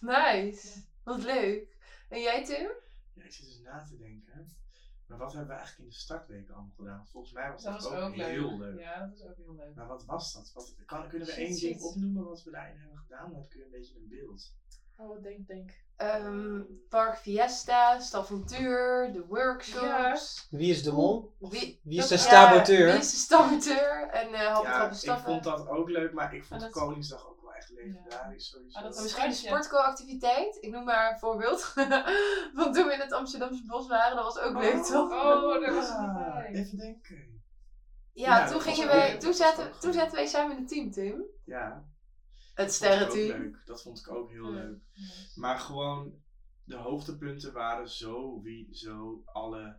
Nice. 0.00 0.82
Wat 1.02 1.22
leuk. 1.22 1.76
En 2.08 2.20
jij 2.20 2.44
Tim? 2.44 2.70
Ja, 3.12 3.24
ik 3.24 3.32
zit 3.32 3.46
dus 3.46 3.58
na 3.58 3.84
te 3.84 3.96
denken. 3.96 4.56
Maar 5.16 5.24
wat 5.26 5.32
hebben 5.32 5.50
we 5.54 5.58
eigenlijk 5.60 5.88
in 5.88 5.94
de 5.94 6.00
startweek 6.00 6.50
allemaal 6.50 6.72
gedaan? 6.76 7.06
Volgens 7.06 7.32
mij 7.32 7.50
was 7.50 7.62
Dat 7.62 7.72
dat, 7.72 7.82
was 7.90 7.92
ook, 8.00 8.08
ook 8.08 8.16
leuk. 8.16 8.26
heel 8.26 8.58
leuk. 8.58 8.78
Ja, 8.78 8.98
dat 8.98 9.10
was 9.10 9.22
ook 9.28 9.36
heel 9.36 9.54
leuk. 9.54 9.74
Maar 9.74 9.86
wat 9.86 10.04
was 10.04 10.32
dat? 10.32 10.50
Wat, 10.54 10.74
kan, 10.86 11.08
kunnen 11.08 11.26
we 11.26 11.32
Shit, 11.34 11.44
één 11.46 11.56
ding 11.60 11.80
opnoemen 11.82 12.24
wat 12.24 12.42
we 12.42 12.50
daarin 12.50 12.76
hebben 12.78 12.98
gedaan? 12.98 13.30
Dan 13.30 13.40
heb 13.40 13.54
ik 13.54 13.64
een 13.64 13.70
beetje 13.70 13.94
een 13.96 14.08
beeld. 14.08 14.52
Oh, 14.96 15.08
wat 15.08 15.22
denk, 15.22 15.46
denk. 15.46 15.70
Ehm, 15.96 16.60
Park 16.88 17.16
Fiesta, 17.16 17.98
Stavantuur, 18.00 19.12
de 19.12 19.24
workshops. 19.26 20.46
Wie 20.50 20.70
is 20.70 20.82
de 20.82 20.92
mol? 20.92 21.34
Wie, 21.38 21.80
Wie 21.82 21.98
is 21.98 22.08
de 22.08 22.16
staboteur? 22.16 22.90
wie 22.92 23.00
is 23.00 23.10
de 23.10 23.16
staboteur? 23.16 24.08
En 24.08 24.34
eh 24.34 24.46
had 24.52 24.64
het 24.64 24.74
al 24.74 24.80
ja, 25.14 25.16
ik 25.16 25.22
vond 25.24 25.44
dat 25.44 25.68
ook 25.68 25.88
leuk, 25.88 26.12
maar 26.12 26.34
ik 26.34 26.44
vond 26.44 26.60
dat- 26.60 26.70
Koningsdag 26.70 27.28
ook 27.28 27.33
echt 27.56 27.70
legendarisch 27.70 28.48
sowieso. 28.48 28.78
Ah, 28.78 28.84
dat 28.84 28.94
is 28.96 29.02
Misschien 29.02 29.24
een 29.24 29.32
sportco-activiteit. 29.34 30.56
Ik 30.60 30.70
noem 30.70 30.84
maar 30.84 31.10
een 31.12 31.18
voorbeeld. 31.18 31.60
Van 32.54 32.72
toen 32.72 32.86
we 32.86 32.92
in 32.92 33.00
het 33.00 33.12
Amsterdamse 33.12 33.64
bos 33.66 33.88
waren, 33.88 34.16
dat 34.16 34.24
was 34.24 34.38
ook 34.38 34.56
leuk, 34.58 34.82
toch? 34.82 35.10
Oh, 35.10 35.60
daar 35.60 35.74
was 35.74 35.88
Ah, 35.90 36.14
bij. 36.34 36.50
Even 36.52 36.78
denken. 36.78 37.42
Ja, 38.12 38.38
Ja, 38.38 38.44
toen, 38.46 38.54
dat 38.58 38.62
gingen 38.66 38.86
wij, 38.86 39.10
leuk. 39.10 39.20
toen, 39.20 39.28
Dat 39.28 39.38
zaten, 39.38 39.72
toen 39.80 39.92
zaten 39.92 40.14
wij 40.14 40.26
samen 40.26 40.52
in 40.56 40.58
het 40.62 40.68
team, 40.68 40.90
Tim. 40.90 41.24
Ja, 41.44 41.84
Het 42.54 42.66
dat 42.66 42.76
vond 42.76 42.92
ik 42.92 43.00
ook 43.02 43.10
sterrenteam. 43.10 43.42
leuk. 43.42 43.62
Dat 43.64 43.82
vond 43.82 43.98
ik 43.98 44.10
ook 44.10 44.30
heel 44.30 44.52
Ja. 44.54 44.62
leuk. 44.62 44.78
Maar 45.34 45.58
gewoon, 45.58 46.22
de 46.64 46.76
hoogtepunten 46.76 47.52
waren 47.52 47.88
sowieso 47.90 49.22
alle 49.24 49.78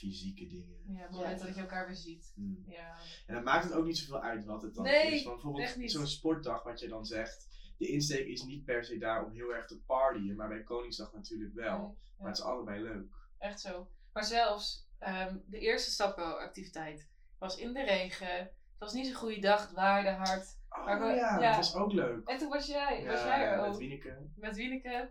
fysieke 0.00 0.46
dingen. 0.46 0.78
Ja, 0.94 1.02
het 1.02 1.10
moment 1.10 1.40
dat 1.40 1.54
je 1.54 1.60
elkaar 1.60 1.86
weer 1.86 1.96
ziet. 1.96 2.32
Hmm. 2.34 2.64
Ja. 2.66 2.96
En 3.26 3.34
dan 3.34 3.42
maakt 3.42 3.64
het 3.64 3.72
ook 3.72 3.84
niet 3.84 3.98
zoveel 3.98 4.20
uit 4.22 4.44
wat 4.44 4.62
het 4.62 4.74
dan 4.74 4.84
Nee, 4.84 5.12
is. 5.12 5.22
Want 5.22 5.34
bijvoorbeeld 5.34 5.64
echt 5.64 5.76
niet. 5.76 5.90
zo'n 5.90 6.06
sportdag, 6.06 6.62
wat 6.62 6.80
je 6.80 6.88
dan 6.88 7.04
zegt. 7.04 7.48
De 7.78 7.86
insteek 7.86 8.26
is 8.26 8.42
niet 8.42 8.64
per 8.64 8.84
se 8.84 8.98
daar 8.98 9.24
om 9.24 9.32
heel 9.32 9.54
erg 9.54 9.66
te 9.66 9.80
partyen, 9.86 10.36
maar 10.36 10.48
bij 10.48 10.62
Koningsdag 10.62 11.12
natuurlijk 11.12 11.54
wel. 11.54 11.78
Nee, 11.78 11.96
Maar 12.18 12.28
het 12.28 12.38
is 12.38 12.44
allebei 12.44 12.82
leuk. 12.82 13.12
Echt 13.38 13.60
zo. 13.60 13.88
Maar 14.12 14.24
zelfs 14.24 14.88
ehm, 14.98 15.36
de 15.46 15.58
eerste 15.58 15.90
stappenactiviteit 15.90 17.08
was 17.38 17.56
in 17.56 17.72
de 17.72 17.82
regen. 17.84 18.36
Het 18.38 18.52
was 18.78 18.92
niet 18.92 19.06
zo'n 19.06 19.14
goede 19.14 19.40
dag, 19.40 19.60
het 19.62 19.72
waaide 19.72 20.10
hard. 20.10 20.58
Oh 20.68 20.84
Maar 20.84 21.00
we- 21.00 21.06
ja, 21.06 21.38
ja. 21.40 21.46
dat 21.46 21.56
was 21.56 21.74
ook 21.74 21.92
leuk. 21.92 22.28
En 22.28 22.38
toen 22.38 22.48
was 22.48 22.66
jij, 22.66 23.06
was 23.06 23.20
Ja, 23.20 23.26
jij 23.26 23.46
er 23.46 23.60
met 23.60 23.70
ook. 23.70 23.78
Wieneke. 23.78 24.28
Met 24.36 24.56
Wieneke. 24.56 25.10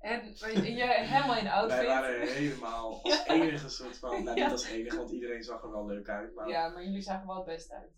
En 0.00 0.34
en 0.40 0.74
jij 0.74 1.06
helemaal 1.06 1.36
in 1.36 1.48
outfit. 1.48 1.78
Wij 1.78 1.86
waren 1.86 2.20
helemaal 2.28 3.00
als 3.02 3.26
enige 3.26 3.68
soort 3.68 3.98
van, 3.98 4.24
nou 4.24 4.36
Ja. 4.38 4.42
niet 4.44 4.52
als 4.52 4.64
enige, 4.66 4.96
want 4.96 5.10
iedereen 5.10 5.42
zag 5.42 5.62
er 5.62 5.70
wel 5.70 5.86
leuk 5.86 6.08
uit. 6.08 6.34
Maar 6.34 6.48
Ja, 6.48 6.68
maar 6.68 6.84
jullie 6.84 7.02
zagen 7.02 7.26
wel 7.26 7.36
het 7.36 7.44
best 7.44 7.70
uit. 7.72 7.90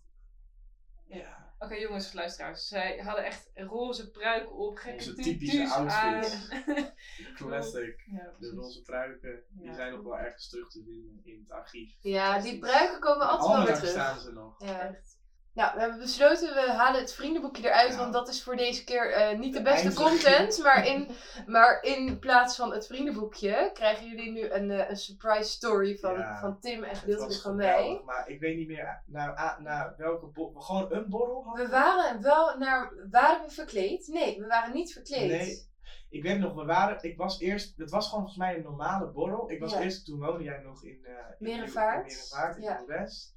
ja, 1.05 1.41
Oké 1.59 1.75
jongens, 1.75 2.13
luisteraars. 2.13 2.67
Zij 2.67 2.97
hadden 2.97 3.25
echt 3.25 3.51
roze 3.55 4.11
pruiken 4.11 4.55
op, 4.55 4.77
gekke 4.77 4.97
Onze 4.97 5.13
typische 5.21 5.67
outfits. 5.69 6.47
classic. 7.35 8.03
ja, 8.11 8.31
De 8.39 8.49
roze 8.55 8.81
pruiken, 8.81 9.43
die 9.49 9.73
zijn 9.73 9.91
nog 9.91 10.01
wel 10.03 10.17
ergens 10.17 10.49
terug 10.49 10.69
te 10.69 10.83
vinden 10.85 11.21
in 11.23 11.39
het 11.39 11.51
archief. 11.51 11.95
Ja, 12.01 12.39
die 12.39 12.59
pruiken 12.59 12.99
komen 12.99 13.27
altijd 13.29 13.57
wel 13.57 13.65
weer 13.65 13.75
terug. 13.75 13.89
staan 13.89 14.19
ze 14.19 14.31
nog. 14.31 14.55
Ja. 14.63 14.79
Echt. 14.89 15.21
Nou, 15.53 15.73
we 15.73 15.79
hebben 15.79 15.99
besloten, 15.99 16.53
we 16.53 16.71
halen 16.71 17.01
het 17.01 17.13
vriendenboekje 17.13 17.63
eruit, 17.67 17.91
Ja. 17.91 17.97
want 17.97 18.13
dat 18.13 18.27
is 18.29 18.43
voor 18.43 18.55
deze 18.55 18.83
keer 18.83 19.11
eh, 19.11 19.37
niet 19.39 19.53
de 19.53 19.57
De 19.57 19.63
beste 19.63 19.93
content. 19.93 20.59
Maar 20.63 20.85
in, 20.93 21.07
maar 21.45 21.81
in 21.83 22.19
plaats 22.19 22.55
van 22.55 22.73
het 22.73 22.87
vriendenboekje 22.87 23.69
krijgen 23.73 24.07
jullie 24.07 24.31
nu 24.31 24.49
een, 24.49 24.71
eh, 24.71 24.89
een 24.89 24.97
surprise 24.97 25.49
story 25.49 25.97
van, 25.97 26.17
Ja. 26.17 26.39
van 26.39 26.59
Tim 26.59 26.83
en 26.83 26.95
gedeeltelijk 26.95 27.41
van 27.41 27.55
mij. 27.55 28.01
maar 28.05 28.29
ik 28.29 28.39
weet 28.39 28.55
niet 28.57 28.67
meer 28.67 29.03
naar, 29.05 29.57
naar, 29.61 29.93
welke 29.97 30.25
borrel. 30.25 30.61
Gewoon 30.61 30.93
een 30.93 31.09
borrel 31.09 31.43
hadden 31.43 31.65
We 31.65 31.71
waren 31.71 32.21
wel 32.21 32.57
naar, 32.57 32.93
waren 33.11 33.45
we 33.45 33.51
verkleed? 33.53 34.07
Nee, 34.07 34.39
we 34.39 34.47
waren 34.47 34.73
niet 34.73 34.93
verkleed. 34.93 35.29
Nee. 35.29 35.71
Ik 36.09 36.23
weet 36.23 36.39
nog, 36.39 36.53
we 36.53 36.65
waren, 36.65 37.03
ik 37.03 37.17
was 37.17 37.39
eerst, 37.39 37.77
het 37.77 37.89
was 37.89 38.05
gewoon 38.09 38.19
volgens 38.23 38.43
mij 38.43 38.55
een 38.55 38.63
normale 38.63 39.07
borrel. 39.11 39.51
Ik 39.51 39.59
was 39.59 39.71
Ja. 39.71 39.81
eerst, 39.81 40.05
toen 40.05 40.19
woonde 40.19 40.43
jij 40.43 40.59
nog 40.59 40.83
in, 40.83 40.99
eh 41.05 41.11
in 41.11 41.17
Merenvaart. 41.39 41.97
in 42.11 42.15
Merenvaart, 42.15 42.55
in 42.57 42.63
Ja. 42.63 42.83
West. 42.87 43.33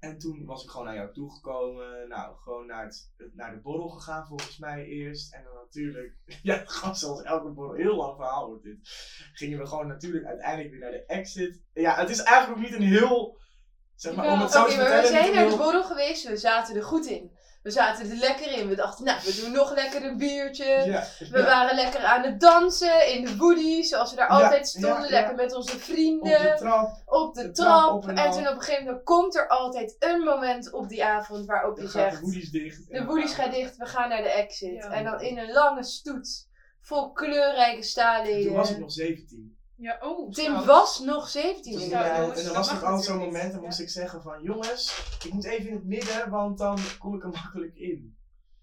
En 0.00 0.18
toen 0.18 0.44
was 0.44 0.62
ik 0.62 0.70
gewoon 0.70 0.86
naar 0.86 0.94
jou 0.94 1.12
toegekomen. 1.12 2.08
Nou, 2.08 2.36
gewoon 2.36 2.66
naar, 2.66 2.84
het, 2.84 3.10
naar 3.32 3.54
de 3.54 3.60
borrel 3.60 3.88
gegaan 3.88 4.26
volgens 4.26 4.58
mij 4.58 4.84
eerst. 4.84 5.34
En 5.34 5.44
dan 5.44 5.54
natuurlijk, 5.54 6.14
ja, 6.42 6.64
elke 7.24 7.50
borrel, 7.50 7.74
heel 7.74 7.96
lang 7.96 8.16
verhaal 8.16 8.46
wordt 8.46 8.62
dit. 8.62 8.78
Gingen 9.32 9.58
we 9.58 9.66
gewoon 9.66 9.86
natuurlijk 9.86 10.24
uiteindelijk 10.24 10.70
weer 10.70 10.80
naar 10.80 10.90
de 10.90 11.04
exit. 11.06 11.62
Ja, 11.72 11.94
het 11.96 12.10
is 12.10 12.22
eigenlijk 12.22 12.58
ook 12.58 12.70
niet 12.70 12.80
een 12.80 12.86
heel, 12.86 13.38
zeg 13.94 14.14
maar, 14.14 14.32
om 14.32 14.40
het 14.40 14.50
zo 14.50 14.64
te 14.64 14.76
maar 14.76 14.84
we 14.84 14.90
vertellen. 14.90 15.22
zijn 15.22 15.34
naar 15.34 15.50
de 15.50 15.56
borrel 15.56 15.84
geweest, 15.84 16.28
we 16.28 16.36
zaten 16.36 16.76
er 16.76 16.84
goed 16.84 17.06
in. 17.06 17.38
We 17.62 17.70
zaten 17.70 18.10
er 18.10 18.16
lekker 18.16 18.52
in. 18.52 18.68
We 18.68 18.74
dachten, 18.74 19.04
nou, 19.04 19.18
we 19.24 19.40
doen 19.40 19.52
nog 19.52 19.74
lekker 19.74 20.04
een 20.04 20.16
biertje. 20.16 20.64
Ja, 20.64 21.06
We 21.18 21.38
ja, 21.38 21.44
waren 21.44 21.74
lekker 21.74 22.04
aan 22.04 22.22
het 22.22 22.40
dansen 22.40 23.12
in 23.14 23.24
de 23.24 23.36
woody, 23.36 23.82
zoals 23.82 24.10
we 24.10 24.16
daar 24.16 24.32
Ja, 24.32 24.42
altijd 24.42 24.68
stonden. 24.68 24.90
ja, 24.90 25.04
ja. 25.04 25.10
Lekker 25.10 25.34
met 25.34 25.54
onze 25.54 25.72
op 25.74 25.80
vrienden. 25.80 26.42
de 26.42 26.54
trap. 26.58 27.02
op 27.06 27.34
de, 27.34 27.42
de 27.42 27.50
trap. 27.50 27.66
trap 27.66 27.92
op 27.94 28.08
en 28.08 28.30
toen 28.30 28.48
op 28.48 28.54
een 28.54 28.60
gegeven 28.62 28.84
moment 28.84 29.04
komt 29.04 29.36
er 29.36 29.48
altijd 29.48 29.96
een 29.98 30.20
moment 30.20 30.72
op 30.72 30.88
die 30.88 31.04
avond 31.04 31.46
waarop 31.46 31.78
je 31.78 31.88
gaat 31.88 31.92
de 31.92 32.10
zegt: 32.10 32.20
woodies 32.22 32.50
dicht. 32.50 32.88
De 32.88 33.04
woodies 33.04 33.32
gaan 33.32 33.50
dicht, 33.50 33.76
we 33.76 33.86
gaan 33.86 34.08
naar 34.08 34.22
de 34.22 34.30
exit. 34.30 34.72
Ja. 34.74 34.90
En 34.90 35.04
dan 35.04 35.20
in 35.20 35.38
een 35.38 35.52
lange 35.52 35.84
stoet 35.84 36.48
vol 36.80 37.12
kleurrijke 37.12 37.82
staalleden. 37.82 38.46
Toen 38.46 38.56
was 38.56 38.70
ik 38.70 38.78
nog 38.78 38.92
17. 38.92 39.58
Ja, 39.80 39.98
oh. 40.00 40.30
Tim 40.32 40.64
was 40.64 40.98
nog 40.98 41.28
17 41.28 41.72
Dus 41.72 41.82
inderdaad. 41.82 42.06
ja, 42.06 42.14
en, 42.14 42.32
en 42.38 42.44
dan 42.44 42.54
was 42.54 42.68
er 42.68 42.74
mag 42.74 42.84
altijd 42.84 43.04
zo'n 43.04 43.18
moment, 43.18 43.52
dan 43.52 43.62
moest 43.62 43.80
ik 43.80 43.88
zeggen 43.88 44.22
van 44.22 44.42
jongens, 44.42 45.02
ik 45.24 45.32
moet 45.32 45.44
even 45.44 45.68
in 45.68 45.74
het 45.74 45.84
midden, 45.84 46.30
want 46.30 46.58
dan 46.58 46.78
kom 46.98 47.14
ik 47.14 47.22
er 47.22 47.28
makkelijk 47.28 47.74
in. 47.76 48.16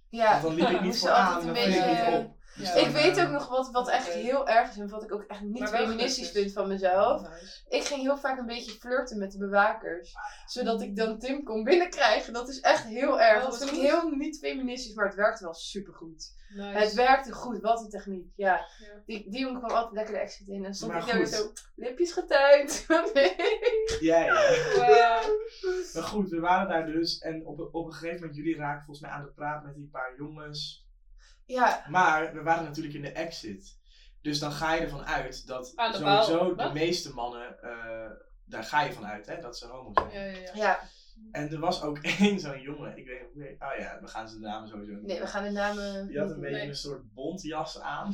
Ja, 0.10 0.32
Want 0.32 0.44
dan 0.44 0.54
liep 0.56 0.78
ik 0.78 0.82
niet 0.82 0.98
vooraan, 1.00 1.26
altijd 1.36 1.46
dan 1.46 1.56
een 1.56 1.72
viel 1.72 1.80
ik 1.82 1.86
beetje- 1.96 2.10
niet 2.12 2.26
op. 2.26 2.36
Dus 2.58 2.76
ik 2.76 2.88
weet 2.88 3.22
ook 3.22 3.30
nog 3.30 3.48
wat, 3.48 3.72
wat 3.72 3.90
echt 3.90 4.08
heel 4.08 4.48
erg 4.48 4.70
is 4.70 4.78
en 4.78 4.90
wat 4.90 5.04
ik 5.04 5.14
ook 5.14 5.24
echt 5.24 5.42
niet 5.42 5.70
feministisch 5.70 6.32
vind 6.32 6.52
van 6.54 6.68
mezelf. 6.68 7.22
Nice. 7.22 7.62
Ik 7.70 7.84
ging 7.84 8.02
heel 8.02 8.18
vaak 8.18 8.38
een 8.38 8.46
beetje 8.46 8.72
flirten 8.72 9.18
met 9.18 9.32
de 9.32 9.38
bewakers. 9.38 10.14
Zodat 10.46 10.82
ik 10.82 10.96
dan 10.96 11.20
Tim 11.20 11.44
kon 11.44 11.64
binnenkrijgen. 11.64 12.34
Dat 12.34 12.50
is 12.50 12.60
echt 12.60 12.84
heel 12.84 13.22
erg. 13.22 13.44
Oh, 13.44 13.50
Dat 13.50 13.58
vind 13.58 13.72
ik 13.72 13.82
heel 13.82 14.10
niet 14.10 14.38
feministisch, 14.40 14.94
maar 14.94 15.06
het 15.06 15.16
werkte 15.16 15.44
wel 15.44 15.54
supergoed. 15.54 16.36
Nice. 16.50 16.78
Het 16.78 16.94
werkte 16.94 17.32
goed, 17.32 17.62
wat 17.62 17.82
een 17.82 17.90
techniek. 17.90 18.32
Ja, 18.36 18.56
Ja. 18.80 19.02
die, 19.06 19.30
die 19.30 19.40
jongen 19.40 19.60
kwam 19.60 19.72
altijd 19.72 19.94
lekker 19.94 20.14
de 20.14 20.20
exit 20.20 20.48
in. 20.48 20.66
En 20.66 20.74
stond 20.74 20.92
Maar 20.92 21.02
ik 21.02 21.14
daar 21.14 21.26
zo, 21.26 21.52
lipjes 21.76 22.12
getuind. 22.12 22.86
Ja, 24.00 24.20
ja. 24.20 24.34
Wow. 24.76 25.36
Maar 25.94 26.04
goed, 26.04 26.30
we 26.30 26.40
waren 26.40 26.68
daar 26.68 26.86
dus 26.86 27.18
en 27.20 27.46
op, 27.46 27.70
op 27.72 27.86
een 27.86 27.94
gegeven 27.94 28.20
moment, 28.20 28.36
jullie 28.36 28.56
raken 28.58 28.86
volgens 28.86 29.06
mij 29.08 29.16
aan 29.16 29.24
de 29.24 29.32
praat 29.32 29.64
met 29.64 29.76
die 29.76 29.90
paar 29.92 30.14
jongens. 30.18 30.87
Ja, 31.48 31.86
Maar 31.90 32.34
we 32.34 32.42
waren 32.42 32.64
natuurlijk 32.64 32.96
in 32.96 33.02
de 33.02 33.12
exit. 33.12 33.78
Dus 34.22 34.40
dan 34.40 34.52
ga 34.52 34.74
je 34.74 34.82
ervan 34.82 35.06
uit 35.06 35.48
dat 35.48 35.74
de 35.76 35.90
sowieso 35.92 36.50
de 36.50 36.56
Wat? 36.56 36.74
meeste 36.74 37.14
mannen, 37.14 37.62
eh, 37.62 38.12
daar 38.46 38.64
ga 38.64 38.82
je 38.82 38.94
van 38.94 39.06
uit 39.06 39.26
hè, 39.26 39.40
dat 39.42 39.58
ze 39.58 39.68
homo 39.68 39.92
zijn. 39.94 40.12
Ja, 40.12 40.40
ja, 40.40 40.42
ja. 40.42 40.52
ja. 40.54 40.80
En 41.32 41.52
er 41.52 41.60
was 41.60 41.82
ook 41.82 41.98
één 42.20 42.40
zo'n 42.40 42.62
jongen, 42.62 42.98
ik 42.98 43.06
weet 43.06 43.20
niet 43.22 43.34
hoe 43.34 43.70
oh 43.70 43.80
ja, 43.80 43.98
we 44.02 44.08
gaan 44.08 44.30
zijn 44.30 44.42
namen 44.42 44.70
sowieso 44.70 44.94
niet 44.94 45.06
Nee, 45.06 45.20
we 45.20 45.28
gaan 45.28 45.44
de 45.44 45.52
namen... 45.52 46.08
Die 46.08 46.20
had 46.20 46.30
een 46.30 46.40
beetje 46.40 46.58
Nee. 46.58 46.68
een 46.68 46.76
soort 46.76 47.14
bontjas 47.14 47.80
aan. 47.80 48.14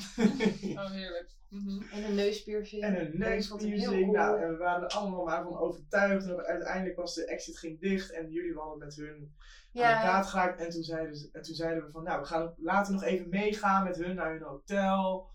Oh, 0.78 0.92
heerlijk. 0.92 1.34
Mhm. 1.54 1.82
En 1.92 2.04
een 2.04 2.16
neuspiercing. 2.16 2.84
En 2.84 3.00
een 3.00 3.12
neuspiercing. 3.13 4.06
cool. 4.06 4.12
Nou, 4.12 4.42
en 4.42 4.50
we 4.50 4.58
waren 4.58 4.84
er 4.84 4.96
allemaal 4.96 5.24
maar 5.24 5.44
van 5.44 5.58
overtuigd. 5.58 6.28
En 6.28 6.46
uiteindelijk 6.46 6.96
was 6.96 7.16
de 7.16 7.26
exit 7.26 7.58
ging 7.58 7.80
dicht. 7.80 8.12
En 8.12 8.32
jullie 8.32 8.54
hadden 8.54 8.78
met 8.78 8.96
hun 8.96 9.10
aan 9.10 9.30
de 9.72 9.80
ja, 9.80 10.02
praat 10.02 10.28
geraakt. 10.28 10.60
En 10.60 10.70
toen, 10.70 10.84
zeiden 10.84 11.16
ze, 11.16 11.30
en 11.32 11.42
toen 11.42 11.56
zeiden 11.56 11.86
we 11.86 11.92
van, 11.92 12.04
nou, 12.04 12.20
we 12.20 12.26
gaan 12.26 12.54
laten 12.58 12.94
nog 12.94 13.04
even 13.04 13.30
meegaan 13.30 13.84
met 13.84 13.98
hun 13.98 14.16
naar 14.16 14.32
hun 14.32 14.42
hotel. 14.42 15.30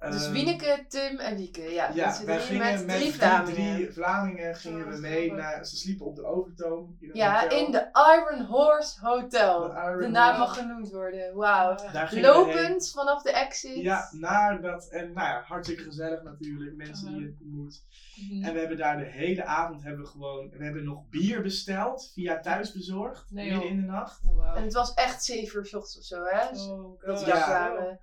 Dus 0.00 0.24
Ehm, 0.24 0.32
Wieneke, 0.32 0.84
Tim 0.88 1.18
en 1.18 1.36
Wieke. 1.36 1.62
Ja, 1.72 1.90
Ja, 1.94 2.24
wij 2.24 2.40
gingen 2.40 2.62
met 2.86 2.88
drie 2.88 2.98
die 3.02 3.12
Vlamingen. 3.14 3.74
drie 3.74 3.92
Vlamingen 3.92 4.54
gingen 4.56 4.90
we 4.90 4.96
mee 4.98 5.32
naar, 5.32 5.64
ze 5.66 5.76
sliepen 5.76 6.06
op 6.06 6.16
de 6.16 6.24
Overtoom. 6.24 6.96
In 7.00 7.10
Ja, 7.12 7.40
hotel. 7.40 7.58
in 7.58 7.72
de 7.72 7.88
Iron 8.16 8.44
Horse 8.46 9.00
Hotel. 9.06 9.60
De 9.60 9.74
Iron 9.80 10.00
De 10.00 10.08
naam 10.08 10.38
mag 10.38 10.58
genoemd 10.58 10.90
worden. 10.90 11.34
Wauw. 11.36 11.76
Daar 11.92 12.08
gingen 12.08 12.30
we 12.32 12.36
heen. 12.44 12.46
Lopend 12.62 12.90
vanaf 12.90 13.22
de 13.22 13.32
exit. 13.32 13.76
Ja, 13.76 14.08
naar 14.12 14.60
dat. 14.60 14.88
En 14.88 15.12
nou 15.12 15.28
ja, 15.28 15.42
hartstikke 15.46 15.82
gezellig 15.82 16.22
natuurlijk. 16.22 16.76
Mensen 16.76 17.06
die 17.12 17.20
je 17.20 17.36
ontmoet. 17.40 17.82
Mhm. 18.30 18.44
En 18.44 18.52
we 18.52 18.58
hebben 18.58 18.76
daar 18.76 18.98
de 18.98 19.04
hele 19.04 19.44
avond 19.44 19.82
hebben 19.82 20.02
we 20.02 20.08
gewoon. 20.10 20.50
We 20.50 20.64
hebben 20.64 20.84
nog 20.84 21.08
bier 21.10 21.42
besteld 21.42 22.10
via 22.14 22.40
thuisbezorgd. 22.40 23.30
Nee, 23.30 23.50
midden 23.50 23.68
in 23.68 23.80
de 23.80 23.86
nacht. 23.86 24.20
Oh, 24.26 24.36
wauw. 24.36 24.54
En 24.56 24.62
het 24.62 24.72
was 24.72 24.94
echt 24.94 25.24
7 25.24 25.58
uur 25.58 25.66
's 25.66 25.74
ochtends 25.74 25.98
of 25.98 26.04
zo, 26.04 26.24
hè? 26.24 26.46
Oh, 26.70 27.02
dat 27.06 27.20
we 27.20 27.26
daar 27.26 27.36
Ja. 27.36 27.42
kwamen. 27.44 28.00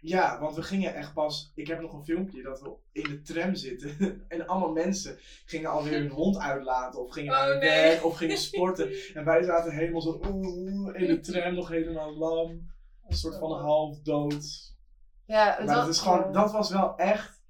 Ja, 0.00 0.40
want 0.40 0.56
we 0.56 0.62
gingen 0.62 0.94
echt 0.94 1.12
pas. 1.12 1.52
Ik 1.54 1.66
heb 1.66 1.80
nog 1.80 1.92
een 1.92 2.04
filmpje 2.04 2.42
dat 2.42 2.60
we 2.60 2.70
in 2.92 3.02
de 3.02 3.22
tram 3.22 3.54
zitten. 3.54 3.96
en 4.28 4.46
allemaal 4.46 4.72
mensen 4.72 5.16
gingen 5.44 5.70
alweer 5.70 5.98
hun 5.98 6.08
hond 6.10 6.38
uitlaten. 6.38 7.00
Of 7.00 7.12
gingen 7.12 7.32
Oh, 7.32 7.38
naar 7.38 7.48
hun 7.48 7.58
nee. 7.58 7.68
werk. 7.68 8.04
Of 8.04 8.16
gingen 8.16 8.38
sporten. 8.38 9.14
en 9.14 9.24
wij 9.24 9.42
zaten 9.42 9.72
helemaal 9.72 10.00
zo. 10.00 10.20
oeh, 10.28 11.00
in 11.00 11.06
de 11.06 11.20
tram 11.20 11.54
nog 11.54 11.68
helemaal 11.68 12.16
lam. 12.16 12.70
Een 13.08 13.16
soort 13.16 13.38
van 13.38 13.52
half 13.52 14.00
dood. 14.00 14.74
Ja, 15.26 15.54
het 15.56 15.66
Maar 15.66 15.76
was, 15.76 15.84
dat, 15.84 15.94
is 15.94 16.00
gewoon, 16.00 16.32
dat 16.32 16.52
was 16.52 16.70
wel 16.70 16.96
echt 16.96 17.40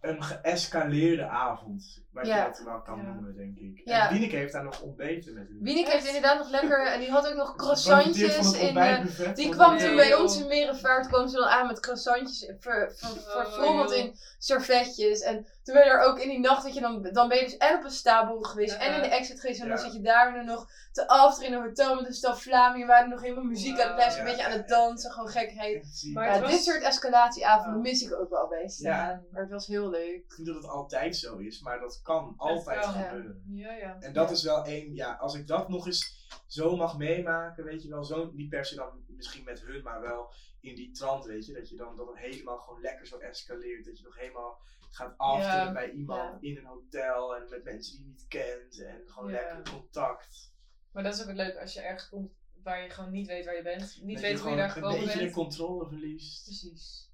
een 0.00 0.22
geëscaleerde 0.22 1.26
avond. 1.26 2.04
Wat 2.16 2.26
Ja. 2.26 2.36
je 2.36 2.42
dat 2.50 2.62
wel 2.64 2.82
kan 2.82 2.96
Ja. 2.96 3.02
noemen, 3.02 3.36
denk 3.36 3.56
ik. 3.58 3.80
Ja. 3.84 4.06
En 4.08 4.12
Wieneke 4.12 4.36
heeft 4.36 4.52
daar 4.52 4.64
nog 4.64 4.80
ontbeten 4.80 5.34
met 5.34 5.48
hun. 5.48 5.58
Wieneke 5.62 5.90
heeft 5.90 6.06
inderdaad 6.06 6.38
nog 6.38 6.50
lekker... 6.50 6.86
En 6.86 7.00
die 7.00 7.10
had 7.10 7.28
ook 7.28 7.34
nog 7.34 7.56
croissantjes 7.62 8.52
in... 8.52 8.58
eh, 8.60 8.64
ontbijtbuffet 8.66 9.36
die 9.36 9.48
kwam 9.48 9.76
de- 9.76 9.84
toen 9.84 9.96
bij 9.96 10.14
ons 10.14 10.40
in 10.40 10.46
Merenvaart, 10.46 11.06
kwam 11.06 11.28
ze 11.28 11.36
dan 11.36 11.46
aan 11.48 11.66
met 11.66 11.80
croissantjes 11.80 12.52
ver, 12.58 12.92
ver, 12.96 13.64
Oh, 13.64 13.94
in 13.94 14.14
servetjes. 14.38 15.20
En 15.20 15.46
toen 15.62 15.74
ben 15.74 15.84
je 15.84 15.90
er 15.90 16.00
ook 16.00 16.18
in 16.18 16.28
die 16.28 16.40
nacht, 16.40 16.62
dat 16.62 16.74
je 16.74 16.80
dan, 16.80 17.02
dan 17.12 17.28
ben 17.28 17.38
je 17.38 17.44
dus 17.44 17.56
en 17.56 17.76
op 17.76 17.84
een 17.84 17.90
stapel 17.90 18.40
geweest 18.40 18.72
Ja. 18.72 18.78
en 18.80 18.94
in 18.94 19.02
de 19.02 19.08
exit 19.08 19.40
geweest. 19.40 19.60
En 19.60 19.68
dan 19.68 19.76
Ja. 19.76 19.82
zit 19.82 19.92
je 19.92 20.00
daar 20.00 20.44
nog 20.44 20.66
te 20.92 21.08
after 21.08 21.46
in 21.46 21.52
een 21.52 21.62
hotel 21.62 21.94
met 21.94 22.06
een 22.06 22.12
stel 22.12 22.36
Vlamingen. 22.36 22.86
waar 22.86 23.08
nog 23.08 23.20
helemaal 23.22 23.44
muziek 23.44 23.80
aan 23.80 23.98
het 24.00 24.12
Ja. 24.14 24.18
een 24.18 24.24
beetje 24.24 24.44
aan 24.44 24.50
het 24.50 24.68
dansen, 24.68 25.10
gewoon 25.12 25.28
gekheid. 25.28 26.10
Maar 26.12 26.24
Ja, 26.26 26.32
het 26.32 26.40
was- 26.40 26.50
dit 26.50 26.62
soort 26.64 26.82
escalatieavonden 26.82 27.74
Ja. 27.74 27.80
mis 27.90 28.02
ik 28.02 28.14
ook 28.20 28.30
wel 28.30 28.48
bij 28.48 28.68
staan. 28.68 29.24
Maar 29.30 29.42
het 29.42 29.50
was 29.50 29.66
heel 29.66 29.90
leuk. 29.90 30.14
Ik 30.14 30.32
vind 30.32 30.46
dat 30.46 30.56
het 30.56 30.66
altijd 30.68 31.16
zo 31.16 31.36
is, 31.36 31.60
maar 31.60 31.80
dat 31.80 32.00
kan 32.06 32.34
altijd 32.36 32.84
gebeuren. 32.86 33.42
Ja, 33.46 33.72
ja. 33.72 33.96
En 34.00 34.12
dat 34.12 34.28
Ja. 34.28 34.34
is 34.34 34.42
wel 34.42 34.64
één, 34.64 34.94
ja, 34.94 35.12
als 35.14 35.34
ik 35.34 35.46
dat 35.46 35.68
nog 35.68 35.86
eens 35.86 36.26
zo 36.46 36.76
mag 36.76 36.96
meemaken, 36.96 37.64
weet 37.64 37.82
je 37.82 37.88
wel, 37.88 38.04
zo, 38.04 38.30
niet 38.32 38.48
per 38.48 38.64
se 38.64 38.74
dan 38.74 39.04
misschien 39.06 39.44
met 39.44 39.60
hun, 39.62 39.82
maar 39.82 40.00
wel 40.00 40.32
in 40.60 40.74
die 40.74 40.90
trant, 40.90 41.24
weet 41.24 41.46
je, 41.46 41.52
dat 41.52 41.68
je 41.68 41.76
dan 41.76 41.96
dat 41.96 42.06
het 42.06 42.18
helemaal 42.18 42.58
gewoon 42.58 42.80
lekker 42.80 43.06
zo 43.06 43.16
escaleert, 43.18 43.84
dat 43.84 43.98
je 43.98 44.04
nog 44.04 44.18
helemaal 44.18 44.60
gaat 44.90 45.14
afteren 45.16 45.64
Ja. 45.66 45.72
bij 45.72 45.90
iemand 45.90 46.40
Ja. 46.40 46.48
in 46.50 46.56
een 46.56 46.64
hotel 46.64 47.36
en 47.36 47.48
met 47.48 47.64
mensen 47.64 47.96
die 47.96 48.04
je 48.04 48.08
niet 48.10 48.26
kent 48.28 48.82
en 48.82 49.02
gewoon 49.06 49.30
Ja. 49.30 49.40
lekker 49.54 49.72
contact. 49.72 50.54
Maar 50.92 51.02
dat 51.02 51.14
is 51.14 51.20
ook 51.20 51.26
het 51.26 51.36
leuk 51.36 51.56
als 51.56 51.72
je 51.72 51.80
ergens 51.80 52.08
komt 52.08 52.30
waar 52.62 52.82
je 52.82 52.90
gewoon 52.90 53.10
niet 53.10 53.26
weet 53.26 53.44
waar 53.44 53.56
je 53.56 53.62
bent. 53.62 53.98
Niet 54.02 54.16
dat 54.16 54.24
weet 54.24 54.40
hoe 54.40 54.50
je 54.50 54.56
daar 54.56 54.70
gewoon 54.70 54.90
gekomen 54.90 54.98
een 54.98 55.04
beetje 55.04 55.18
bent. 55.18 55.34
de 55.34 55.40
controle 55.40 55.88
verliest. 55.88 56.44
Precies. 56.44 57.10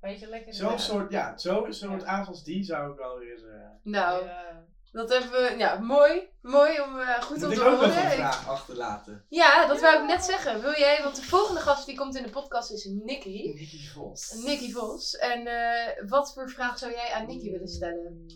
Beetje 0.00 0.28
lekker. 0.28 0.54
Zo'n 0.54 0.78
soort, 0.78 1.10
ja, 1.12 1.38
zo'n 1.38 1.72
soort 1.72 2.00
Ja. 2.02 2.06
avond 2.06 2.28
als 2.28 2.44
die 2.44 2.62
zou 2.62 2.92
ik 2.92 2.98
wel 2.98 3.18
weer... 3.18 3.48
eh 3.48 3.68
Nou, 3.82 4.24
Ja. 4.24 4.64
dat 4.92 5.08
hebben 5.12 5.30
we, 5.30 5.54
ja, 5.58 5.78
mooi. 5.78 6.28
Mooi 6.42 6.80
om 6.80 6.98
eh, 6.98 7.22
goed 7.22 7.36
moet 7.36 7.44
om 7.44 7.50
ik 7.52 7.56
te 7.58 7.64
ook 7.64 7.70
nog 7.70 7.80
horen. 7.80 7.96
een 8.04 8.06
Ik- 8.10 8.16
vraag 8.18 8.48
achterlaten? 8.48 9.24
Ja, 9.28 9.66
dat 9.66 9.80
wou 9.80 10.00
ik 10.02 10.06
net 10.06 10.24
zeggen. 10.24 10.60
Wil 10.60 10.74
jij, 10.78 11.02
want 11.02 11.16
de 11.16 11.22
volgende 11.22 11.60
gast 11.60 11.86
die 11.86 11.96
komt 11.96 12.16
in 12.16 12.22
de 12.22 12.30
podcast 12.30 12.70
is 12.72 12.84
Nicky. 12.84 13.52
Nicky 13.54 13.88
Vos. 13.88 14.42
Nicky 14.44 14.72
Vos. 14.72 15.16
En 15.16 15.46
eh, 15.46 16.08
wat 16.08 16.32
voor 16.32 16.50
vraag 16.50 16.78
zou 16.78 16.92
jij 16.92 17.12
aan 17.12 17.26
Nicky 17.26 17.50
willen 17.50 17.68
stellen? 17.68 18.26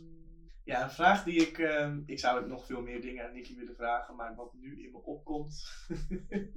Ja, 0.64 0.83
een 0.83 0.90
vraag 0.90 1.24
die 1.24 1.46
ik. 1.48 1.59
ehm, 1.59 2.00
ik 2.07 2.18
zou 2.18 2.46
nog 2.48 2.66
veel 2.66 2.81
meer 2.81 3.00
dingen 3.00 3.24
aan 3.26 3.33
Nicky 3.33 3.57
willen 3.57 3.74
vragen, 3.74 4.16
maar 4.16 4.35
wat 4.35 4.52
nu 4.54 4.83
in 4.85 4.90
me 4.92 4.98
opkomt. 5.02 5.64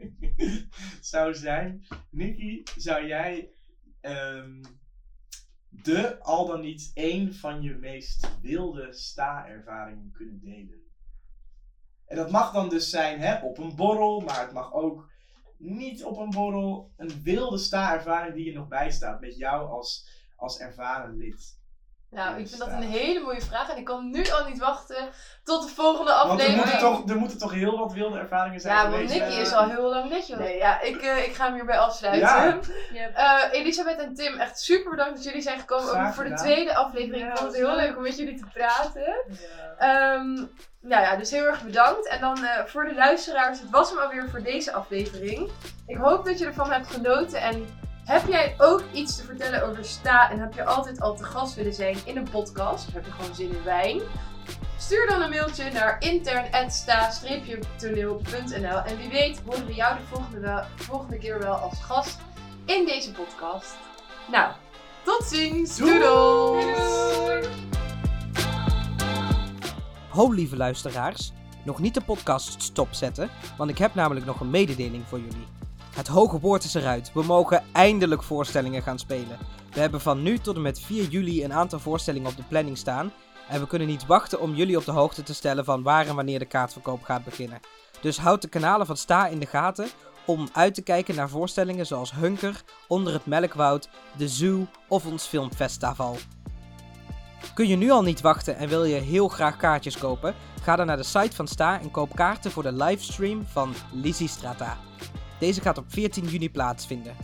zou 1.01 1.33
zijn: 1.35 1.87
Nicky, 2.09 2.63
zou 2.77 3.05
jij. 3.05 3.51
Ehm, 4.01 4.63
de 5.69 6.19
al 6.19 6.45
dan 6.45 6.61
niet 6.61 6.91
één 6.93 7.33
van 7.33 7.61
je 7.61 7.75
meest 7.75 8.39
wilde 8.41 8.93
sta-ervaringen 8.93 10.11
kunnen 10.11 10.39
delen? 10.39 10.79
En 12.05 12.15
dat 12.15 12.31
mag 12.31 12.51
dan 12.51 12.69
dus 12.69 12.89
zijn 12.89 13.19
hè, 13.19 13.45
op 13.45 13.57
een 13.57 13.75
borrel, 13.75 14.19
maar 14.19 14.39
het 14.39 14.51
mag 14.51 14.73
ook 14.73 15.09
niet 15.57 16.03
op 16.03 16.17
een 16.17 16.29
borrel. 16.29 16.93
Een 16.97 17.21
wilde 17.23 17.57
sta-ervaring 17.57 18.35
die 18.35 18.45
je 18.45 18.53
nog 18.53 18.67
bijstaat 18.67 19.19
met 19.19 19.37
jou 19.37 19.69
als, 19.69 20.07
als 20.35 20.59
ervaren 20.59 21.17
lid. 21.17 21.59
Nou, 22.11 22.29
Ja, 22.29 22.35
ik 22.35 22.47
vind 22.47 22.59
dat 22.59 22.67
een 22.67 22.81
hele 22.81 23.19
mooie 23.19 23.41
vraag. 23.41 23.69
En 23.69 23.77
ik 23.77 23.85
kan 23.85 24.09
nu 24.09 24.29
al 24.29 24.45
niet 24.47 24.59
wachten 24.59 25.09
tot 25.43 25.63
de 25.63 25.73
volgende 25.75 26.11
Want 26.11 26.23
er 26.23 26.31
aflevering. 26.31 26.55
moeten, 26.63 26.79
toch, 26.79 27.09
er 27.09 27.15
moeten 27.15 27.37
toch 27.37 27.51
heel 27.51 27.77
wat 27.77 27.93
wilde 27.93 28.19
ervaringen 28.19 28.59
zijn 28.59 28.75
Ja, 28.75 28.81
want 28.81 28.93
geweest. 28.95 29.13
Nicky 29.13 29.33
eh, 29.35 29.39
is 29.41 29.53
al 29.53 29.69
heel 29.69 29.89
lang 29.89 30.09
net, 30.09 30.27
joh. 30.27 30.39
Nee, 30.39 30.57
ja, 30.57 30.81
ik, 30.81 31.01
eh, 31.01 31.25
ik 31.25 31.33
ga 31.33 31.43
hem 31.45 31.53
hierbij 31.53 31.77
afsluiten. 31.79 32.59
Ja. 32.93 33.09
Eh, 33.13 33.59
Elisabeth 33.59 33.99
en 33.99 34.13
Tim, 34.13 34.39
echt 34.39 34.59
super 34.59 34.91
bedankt 34.91 35.15
dat 35.15 35.23
jullie 35.23 35.41
zijn 35.41 35.59
gekomen. 35.59 35.87
Graag 35.87 36.07
Ook 36.07 36.13
voor 36.13 36.23
de 36.23 36.33
tweede 36.33 36.75
aflevering. 36.75 37.23
Ja, 37.23 37.31
ik 37.31 37.37
vond 37.37 37.51
het 37.51 37.61
was 37.61 37.67
heel 37.69 37.75
leuk. 37.77 37.87
leuk 37.87 37.97
om 37.97 38.03
met 38.03 38.17
jullie 38.17 38.37
te 38.37 38.45
praten. 38.53 39.01
Ja. 39.27 39.75
Ehm, 39.77 40.33
nou 40.81 41.03
ja, 41.03 41.15
dus 41.15 41.31
heel 41.31 41.45
erg 41.45 41.63
bedankt. 41.63 42.07
En 42.07 42.19
dan 42.19 42.43
eh, 42.43 42.65
voor 42.65 42.85
de 42.85 42.93
luisteraars, 42.95 43.59
het 43.59 43.69
was 43.69 43.89
hem 43.89 43.99
alweer 43.99 44.29
voor 44.29 44.41
deze 44.43 44.71
aflevering. 44.73 45.51
Ik 45.87 45.97
hoop 45.97 46.25
dat 46.25 46.39
je 46.39 46.45
ervan 46.45 46.71
hebt 46.71 46.87
genoten. 46.87 47.41
En 47.41 47.79
heb 48.11 48.27
jij 48.27 48.55
ook 48.57 48.83
iets 48.91 49.15
te 49.17 49.23
vertellen 49.23 49.67
over 49.69 49.85
sta 49.85 50.31
en 50.31 50.39
heb 50.39 50.53
je 50.53 50.65
altijd 50.65 51.01
al 51.01 51.15
te 51.15 51.23
gast 51.23 51.55
willen 51.55 51.73
zijn 51.73 51.97
in 52.05 52.17
een 52.17 52.29
podcast? 52.29 52.87
Of 52.87 52.93
heb 52.93 53.05
je 53.05 53.11
gewoon 53.11 53.35
zin 53.35 53.49
in 53.51 53.63
wijn? 53.63 54.01
Stuur 54.77 55.07
dan 55.07 55.21
een 55.21 55.29
mailtje 55.29 55.71
naar 55.71 55.95
intern.sta-toneel.nl 55.99 58.77
En 58.77 58.97
wie 58.97 59.09
weet 59.09 59.41
horen 59.45 59.65
we 59.65 59.73
jou 59.73 59.97
de 59.97 60.03
volgende, 60.11 60.39
wel- 60.39 60.63
volgende 60.75 61.17
keer 61.17 61.39
wel 61.39 61.53
als 61.53 61.83
gast 61.83 62.17
in 62.65 62.85
deze 62.85 63.11
podcast. 63.11 63.75
Nou, 64.31 64.51
tot 65.03 65.23
ziens! 65.23 65.77
Doei! 65.77 65.91
Doedels! 65.91 67.45
Ho 70.09 70.31
lieve 70.31 70.57
luisteraars, 70.57 71.31
nog 71.63 71.79
niet 71.79 71.93
de 71.93 72.01
podcast 72.01 72.61
stopzetten, 72.61 73.29
want 73.57 73.69
ik 73.69 73.77
heb 73.77 73.95
namelijk 73.95 74.25
nog 74.25 74.39
een 74.39 74.49
mededeling 74.49 75.03
voor 75.07 75.19
jullie. 75.19 75.47
Het 75.91 76.07
hoge 76.07 76.39
woord 76.39 76.63
is 76.63 76.73
eruit, 76.73 77.11
we 77.13 77.23
mogen 77.23 77.63
eindelijk 77.71 78.23
voorstellingen 78.23 78.81
gaan 78.81 78.99
spelen. 78.99 79.37
We 79.71 79.79
hebben 79.79 80.01
van 80.01 80.23
nu 80.23 80.37
tot 80.37 80.55
en 80.55 80.61
met 80.61 80.79
4 80.79 81.07
juli 81.07 81.43
een 81.43 81.53
aantal 81.53 81.79
voorstellingen 81.79 82.29
op 82.29 82.37
de 82.37 82.43
planning 82.43 82.77
staan 82.77 83.11
en 83.49 83.59
we 83.59 83.67
kunnen 83.67 83.87
niet 83.87 84.05
wachten 84.05 84.41
om 84.41 84.55
jullie 84.55 84.77
op 84.77 84.85
de 84.85 84.91
hoogte 84.91 85.23
te 85.23 85.33
stellen 85.33 85.65
van 85.65 85.83
waar 85.83 86.07
en 86.07 86.15
wanneer 86.15 86.39
de 86.39 86.45
kaartverkoop 86.45 87.03
gaat 87.03 87.23
beginnen. 87.23 87.59
Dus 88.01 88.17
houd 88.17 88.41
de 88.41 88.47
kanalen 88.47 88.85
van 88.85 88.97
Sta 88.97 89.27
in 89.27 89.39
de 89.39 89.45
gaten 89.45 89.87
om 90.25 90.49
uit 90.53 90.73
te 90.73 90.81
kijken 90.81 91.15
naar 91.15 91.29
voorstellingen 91.29 91.85
zoals 91.85 92.11
Hunker, 92.11 92.61
Onder 92.87 93.13
het 93.13 93.25
Melkwoud, 93.25 93.89
The 94.17 94.27
Zoo 94.27 94.67
of 94.87 95.05
ons 95.05 95.25
filmfestival. 95.25 96.17
Kun 97.53 97.67
je 97.67 97.75
nu 97.75 97.89
al 97.89 98.03
niet 98.03 98.21
wachten 98.21 98.57
en 98.57 98.67
wil 98.67 98.83
je 98.83 98.95
heel 98.95 99.27
graag 99.27 99.57
kaartjes 99.57 99.97
kopen? 99.97 100.35
Ga 100.61 100.75
dan 100.75 100.85
naar 100.85 100.97
de 100.97 101.03
site 101.03 101.35
van 101.35 101.47
Sta 101.47 101.79
en 101.79 101.91
koop 101.91 102.15
kaarten 102.15 102.51
voor 102.51 102.63
de 102.63 102.73
livestream 102.73 103.45
van 103.45 103.73
Lizzie 103.91 104.27
Strata. 104.27 104.77
Deze 105.41 105.61
gaat 105.61 105.77
op 105.77 105.85
14 105.87 106.25
juni 106.25 106.51
plaatsvinden. 106.51 107.15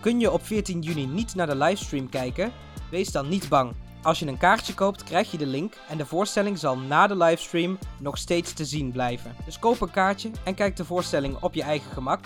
Kun 0.00 0.20
je 0.20 0.30
op 0.30 0.46
14 0.46 0.80
juni 0.80 1.06
niet 1.06 1.34
naar 1.34 1.46
de 1.46 1.56
livestream 1.56 2.08
kijken? 2.08 2.52
Wees 2.90 3.12
dan 3.12 3.28
niet 3.28 3.48
bang. 3.48 3.72
Als 4.02 4.18
je 4.18 4.26
een 4.26 4.38
kaartje 4.38 4.74
koopt, 4.74 5.04
krijg 5.04 5.30
je 5.30 5.38
de 5.38 5.46
link 5.46 5.74
en 5.88 5.98
de 5.98 6.06
voorstelling 6.06 6.58
zal 6.58 6.78
na 6.78 7.06
de 7.06 7.16
livestream 7.16 7.78
nog 8.00 8.18
steeds 8.18 8.52
te 8.52 8.64
zien 8.64 8.92
blijven. 8.92 9.36
Dus 9.44 9.58
koop 9.58 9.80
een 9.80 9.90
kaartje 9.90 10.30
en 10.44 10.54
kijk 10.54 10.76
de 10.76 10.84
voorstelling 10.84 11.36
op 11.40 11.54
je 11.54 11.62
eigen 11.62 11.92
gemak. 11.92 12.20